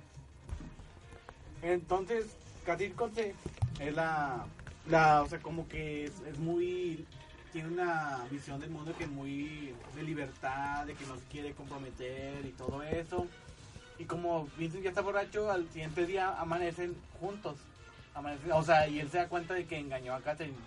[1.61, 2.25] Entonces,
[2.65, 3.35] Katherine con C
[3.79, 4.45] es la,
[4.89, 7.05] la, o sea, como que es, es muy,
[7.53, 11.53] tiene una visión del mundo que es muy de libertad, de que no se quiere
[11.53, 13.27] comprometer y todo eso.
[13.99, 17.57] Y como Vincent ya está borracho, al siguiente día amanecen juntos.
[18.53, 20.57] O sea, y él se da cuenta de que engañó a Katherine.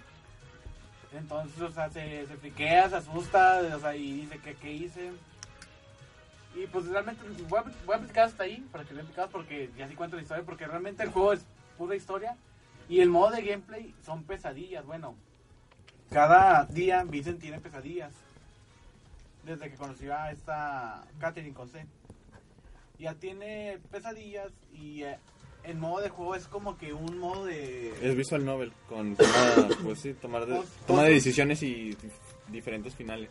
[1.12, 5.10] Entonces, o sea, se, se friquea, se asusta, o sea, y dice que qué hice.
[6.54, 9.70] Y pues realmente voy a, voy a platicar hasta ahí, para que lo explicas porque
[9.76, 11.44] ya sí cuento la historia, porque realmente el juego es
[11.78, 12.36] pura historia.
[12.88, 15.14] Y el modo de gameplay son pesadillas, bueno.
[16.10, 18.12] Cada día Vincent tiene pesadillas.
[19.44, 21.86] Desde que conoció a esta Catherine con C.
[22.98, 25.18] Ya tiene pesadillas y eh,
[25.64, 27.92] el modo de juego es como que un modo de...
[28.02, 32.94] Es visual novel, con toma, pues sí, tomar de, toma de decisiones y dif- diferentes
[32.94, 33.30] finales.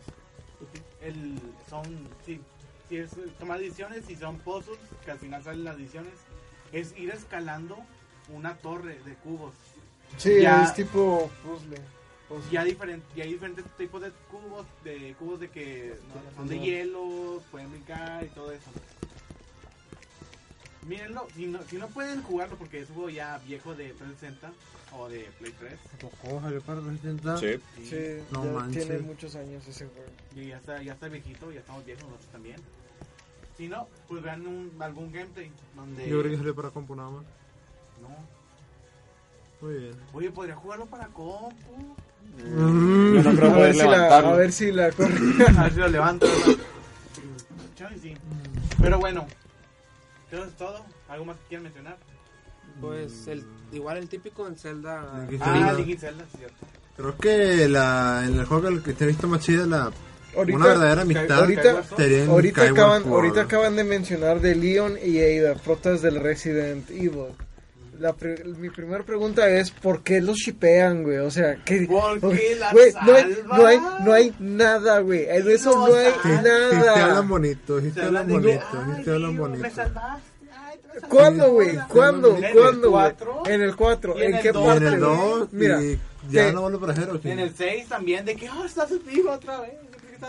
[1.00, 1.82] El, son,
[2.26, 2.40] sí,
[2.88, 6.12] sí, es tomar decisiones y son puzzles, que al final salen las decisiones.
[6.72, 7.76] Es ir escalando
[8.32, 9.54] una torre de cubos.
[10.18, 11.78] Sí, Ya- es tipo puzzle.
[12.28, 12.52] puzzle.
[12.52, 15.94] Y hay, diferente, y hay diferentes tipos de cubos, de cubos de que
[16.36, 18.70] son de hielo, pueden brincar y todo eso.
[20.86, 24.50] Mírenlo, si no, si no pueden jugarlo porque es un juego ya viejo de 360
[24.96, 25.72] o de Play 3.
[26.04, 27.36] Ojo, salió para 360.
[27.36, 27.60] Sí.
[27.88, 28.86] Sí, No ya manches.
[28.86, 30.10] tiene muchos años ese juego.
[30.34, 32.56] Y ya está, ya está viejito, ya estamos viejos nosotros también.
[33.56, 36.08] Si no, pues vean un, algún gameplay donde...
[36.08, 37.24] Yo creo que salió para compu nada más.
[38.00, 38.08] No.
[39.60, 39.96] Muy bien.
[40.14, 41.94] Oye, podría jugarlo para compu.
[42.38, 43.14] Mm.
[43.16, 45.58] Yo no creo a, poder ver si la, a ver si la corre.
[45.58, 46.26] A ver si lo levanto.
[47.76, 48.14] Chale, sí.
[48.80, 49.26] Pero bueno,
[50.32, 50.84] es todo.
[51.08, 51.96] ¿Algo más que quieran mencionar?
[52.80, 55.26] Pues el, igual el típico en Zelda.
[55.28, 55.72] Link Ah.
[55.76, 56.56] Link y Zelda, sí, cierto.
[56.96, 59.90] Creo que la, en el juego el que te he visto más chida, la,
[60.36, 61.82] Ahorita- una verdadera amistad ahorita-
[62.28, 67.26] Ahorita acaban, ahorita acaban de mencionar de Leon y Ada, protas del Resident Evil.
[68.00, 71.18] La pre- mi primera pregunta es ¿por qué los shipean, güey?
[71.18, 71.86] O sea, ¿qué?
[71.86, 75.26] ¿Por qué la Güey, no hay, no hay, no hay nada, güey.
[75.28, 76.22] En eso No no hay salva.
[76.22, 77.20] Sí, sí te hablan nada.
[77.20, 78.62] bonito, sí te hablan bonito,
[78.96, 79.62] "Ay, te hablan bonito.
[79.62, 80.30] Me salvaste.
[81.08, 81.76] ¿Cuándo, güey?
[81.88, 82.36] ¿Cuándo?
[82.36, 83.02] En el ¿Cuándo, güey?
[83.02, 83.42] cuatro.
[83.46, 84.14] En el 4.
[84.18, 84.86] Y en ¿En el qué dos Y parte?
[84.86, 85.10] en el güey?
[85.16, 85.98] 2, Mira, y
[86.30, 87.30] ya no vuelvo para cero, sí.
[87.30, 89.72] En el 6 también, de que, oh, estás vivo otra vez.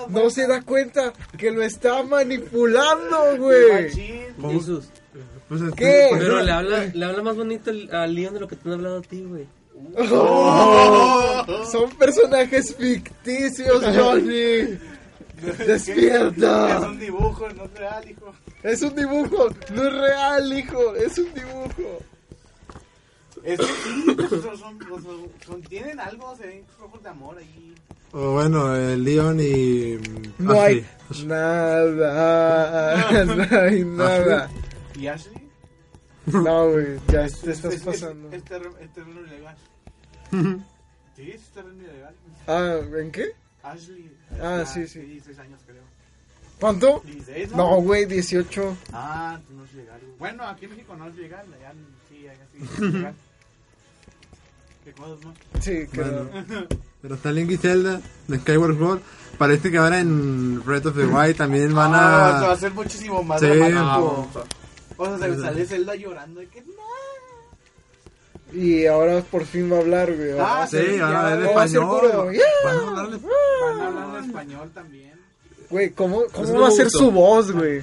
[0.09, 3.89] No se da cuenta que lo está manipulando, güey.
[3.89, 4.89] Jesús.
[5.51, 6.05] Pues es ¿Qué?
[6.11, 8.55] pues, Pero no, le habla, le habla más bonito al- a Leon de lo que
[8.55, 9.45] te han hablado a ti, güey.
[10.09, 14.31] Oh, son personajes ficticios, Johnny.
[14.31, 14.79] Es
[15.67, 16.79] Despierta.
[16.87, 18.33] un dibujo, no es real, hijo.
[18.63, 20.95] Es un dibujo, no es real, hijo.
[20.95, 21.99] Es un dibujo.
[23.43, 27.37] Es que sí, pues, son, son, son- son- tienen algo, se ven ojos de amor
[27.39, 27.73] ahí.
[28.13, 29.97] O bueno, el Leon y...
[30.37, 31.25] No ah, hay sí.
[31.25, 33.25] nada.
[33.35, 34.49] No hay nada.
[34.51, 34.70] ¿Y
[35.07, 35.49] Ashley?
[36.27, 38.31] No, güey, ya Es- te estás es- pasando.
[38.31, 39.55] Es, terreno, es terreno ilegal.
[41.15, 42.15] Sí, es terreno ilegal.
[42.47, 43.31] Ah, ¿en qué?
[43.63, 44.11] Ashley.
[44.41, 44.99] Ah, ya, sí, sí.
[44.99, 45.83] 16 años, creo.
[46.59, 47.01] ¿Cuánto?
[47.05, 47.57] 16, ¿no?
[47.57, 48.77] No, güey, 18.
[48.93, 49.99] Ah, no es legal.
[50.19, 51.45] Bueno, aquí en México no es legal.
[51.53, 51.73] Allá
[52.07, 53.13] sí, allá sí es legal.
[54.83, 55.33] ¿Qué cosas, no?
[55.59, 56.29] Sí, que Bueno,
[57.01, 59.01] pero está Link y Zelda de Skyward Sword.
[59.37, 62.53] Parece que ahora en Breath of the Wild también van Ah, se va a a...
[62.53, 63.47] hacer muchísimo más Sí.
[65.09, 66.73] O sea, se sale Zelda llorando de que no.
[68.53, 70.31] Y ahora por fin va a hablar, güey.
[70.39, 71.99] Ah, Sí, sí, van a ya, hablar no va a ser español.
[72.01, 72.41] puro, "Yeah".
[72.65, 73.19] Van a hablarle-
[73.61, 75.11] Van a hablar en español también.
[75.69, 77.81] Güey, ¿cómo, cómo no va a ser su voz, güey?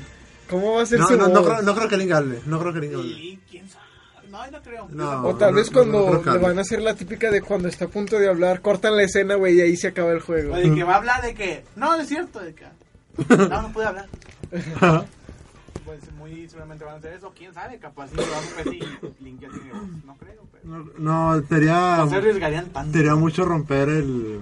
[0.51, 1.33] ¿Cómo va a ser No, su no, voz?
[1.33, 2.41] no, creo, no creo que hable.
[2.47, 3.03] No creo que Y hable.
[3.15, 3.85] Link, quién sabe.
[4.31, 4.89] No, no creo.
[4.91, 5.27] No.
[5.29, 7.89] O tal no, vez cuando le van a hacer la típica de cuando está a
[7.89, 10.53] punto de hablar, cortan la escena, güey, y ahí se acaba el juego.
[10.53, 11.65] O de que va a hablar de que.
[11.77, 12.41] No, es cierto.
[12.41, 12.67] De que.
[13.37, 14.07] No, no puede hablar.
[15.89, 17.33] Pues muy seguramente van a hacer eso.
[17.37, 18.81] Quién sabe, capaz si lo vamos a ver si
[19.25, 20.05] Link ya tiene voz.
[20.05, 20.65] No creo, pero.
[20.67, 20.91] No,
[21.39, 21.97] no, sería...
[21.97, 22.93] No se arriesgarían tanto.
[22.93, 24.39] Sería mucho romper el...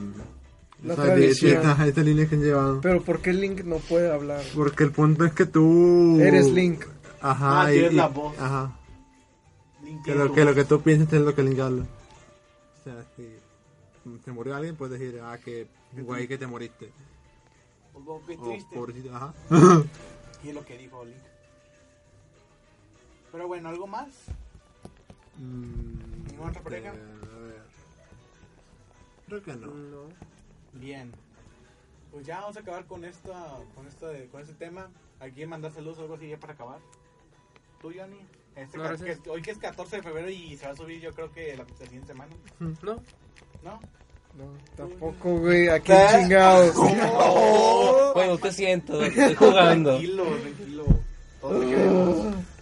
[0.83, 1.53] La esa, tradición.
[1.57, 2.81] esta, esta línea que han llevado.
[2.81, 4.43] Pero ¿por qué Link no puede hablar?
[4.55, 6.19] Porque el punto es que tú...
[6.21, 6.85] Eres Link.
[7.21, 8.39] Ajá, Ah, y, tienes y- la voz.
[8.39, 8.77] Ajá.
[9.85, 10.55] Link Que lo, que lo voz.
[10.57, 11.85] que tú piensas es lo que Link habla.
[11.85, 13.29] O sea, si
[14.25, 15.67] se murió alguien, puedes decir, ah, que
[15.97, 16.87] guay que te moriste.
[16.87, 18.75] Qué O triste.
[18.77, 19.33] pobrecito, ajá.
[20.45, 21.17] Y es lo que dijo Link.
[23.37, 24.09] Pero bueno, ¿algo más?
[25.37, 26.89] Mm, ¿Ninguna otra pareja?
[26.89, 27.63] a ver.
[29.27, 29.73] Creo que no.
[30.73, 31.13] Bien.
[32.11, 34.89] Pues ya vamos a acabar con esta, con esta, con este tema.
[35.21, 36.79] ¿Alguien quiere mandar saludos o algo así ya para acabar?
[37.83, 38.21] ¿Tú, Johnny?
[38.55, 41.13] Este No, que- hoy que es 14 de febrero y se va a subir yo
[41.13, 42.35] creo que la, la siguiente semana.
[42.83, 42.95] No.
[43.63, 43.81] ¿No?
[44.35, 46.75] No, tampoco, güey, aquí chingados.
[48.15, 49.91] Bueno, te siento, estoy jugando.
[49.91, 50.85] Tranquilo, tranquilo.
[51.43, 52.17] Queremos.
[52.17, 52.47] Creo.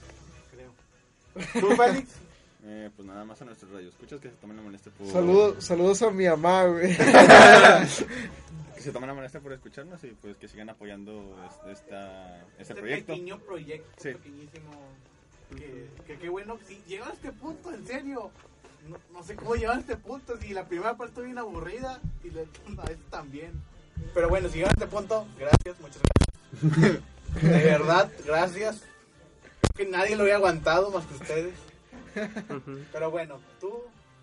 [1.60, 2.08] ¿Tú, Félix?
[2.66, 3.90] Eh, pues nada más a nuestros radio.
[3.90, 5.06] Escuchas que se tomen la molestia por.
[5.08, 6.96] Saludos, saludos a mi mamá, güey.
[8.74, 12.62] Que se tomen la molestia por escucharnos y pues que sigan apoyando este, esta, este
[12.62, 13.12] Este proyecto.
[13.12, 14.12] pequeño proyecto, Sí.
[14.14, 14.70] pequeñísimo.
[15.54, 18.30] Que, que qué bueno, si llegó a este punto, en serio.
[18.88, 22.00] No, no sé cómo llegó a este punto, si la primera parte estuvo bien aburrida
[22.24, 23.52] y la segunda vez también.
[24.14, 26.00] Pero bueno, si llegó a este punto, gracias, muchas
[26.62, 27.02] gracias.
[27.42, 28.82] De verdad, gracias.
[29.74, 31.54] Que nadie lo había aguantado más que ustedes.
[32.92, 33.72] Pero bueno, tú,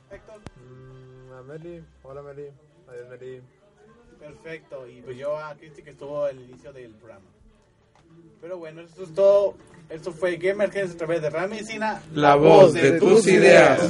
[0.10, 1.84] Héctor, Mm, a Meli.
[2.04, 2.48] Hola, Meli.
[2.88, 3.42] Adiós, Meli.
[4.18, 4.88] perfecto.
[4.88, 7.26] Y pues yo a Cristi que estuvo al inicio del programa.
[8.40, 9.56] Pero bueno, esto es todo.
[9.90, 12.02] Esto fue Gamergens a través de Real Medicina.
[12.14, 13.90] La voz de tus ideas.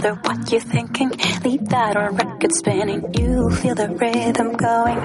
[0.00, 1.10] Brother, what you thinking?
[1.42, 3.02] Leave that on record spinning.
[3.14, 4.98] You feel the rhythm going.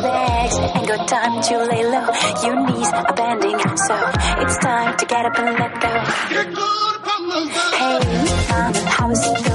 [0.00, 2.08] Legs ain't got time to lay low.
[2.44, 3.96] Your knees are bending, so
[4.42, 5.92] it's time to get up and let go.
[7.76, 7.98] Hey,
[8.48, 9.49] mama, how is it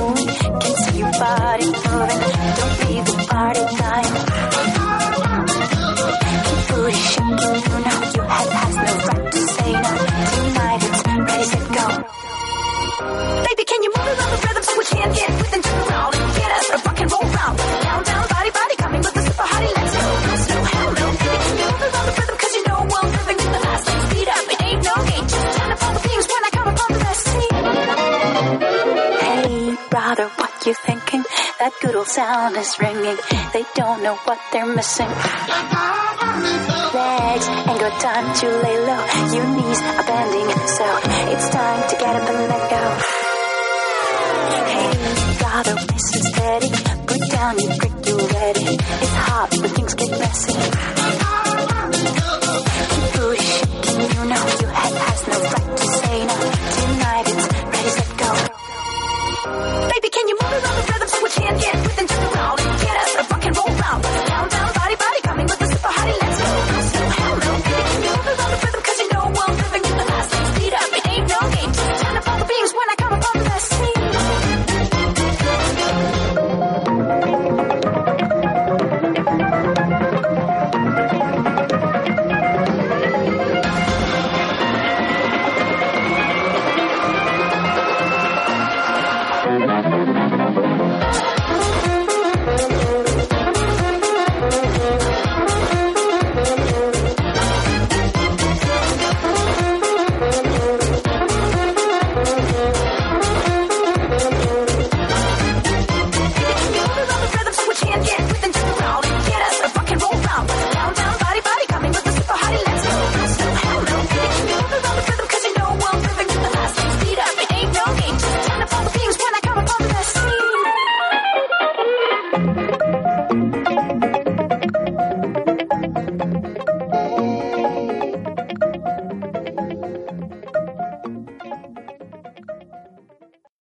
[32.05, 33.17] whole sound is ringing.
[33.53, 35.07] They don't know what they're missing.
[35.07, 35.17] Legs
[37.47, 39.05] ain't got time to lay low.
[39.33, 40.99] Your knees are bending, so
[41.31, 42.97] it's time to get up and let go.
[44.73, 44.91] Hey,
[45.39, 46.69] got a waist is steady.
[47.07, 48.65] Put down your brick you ready.
[49.03, 50.53] It's hot when things get messy.
[52.91, 56.33] Keep booty shaking, you know your head has no right to say no.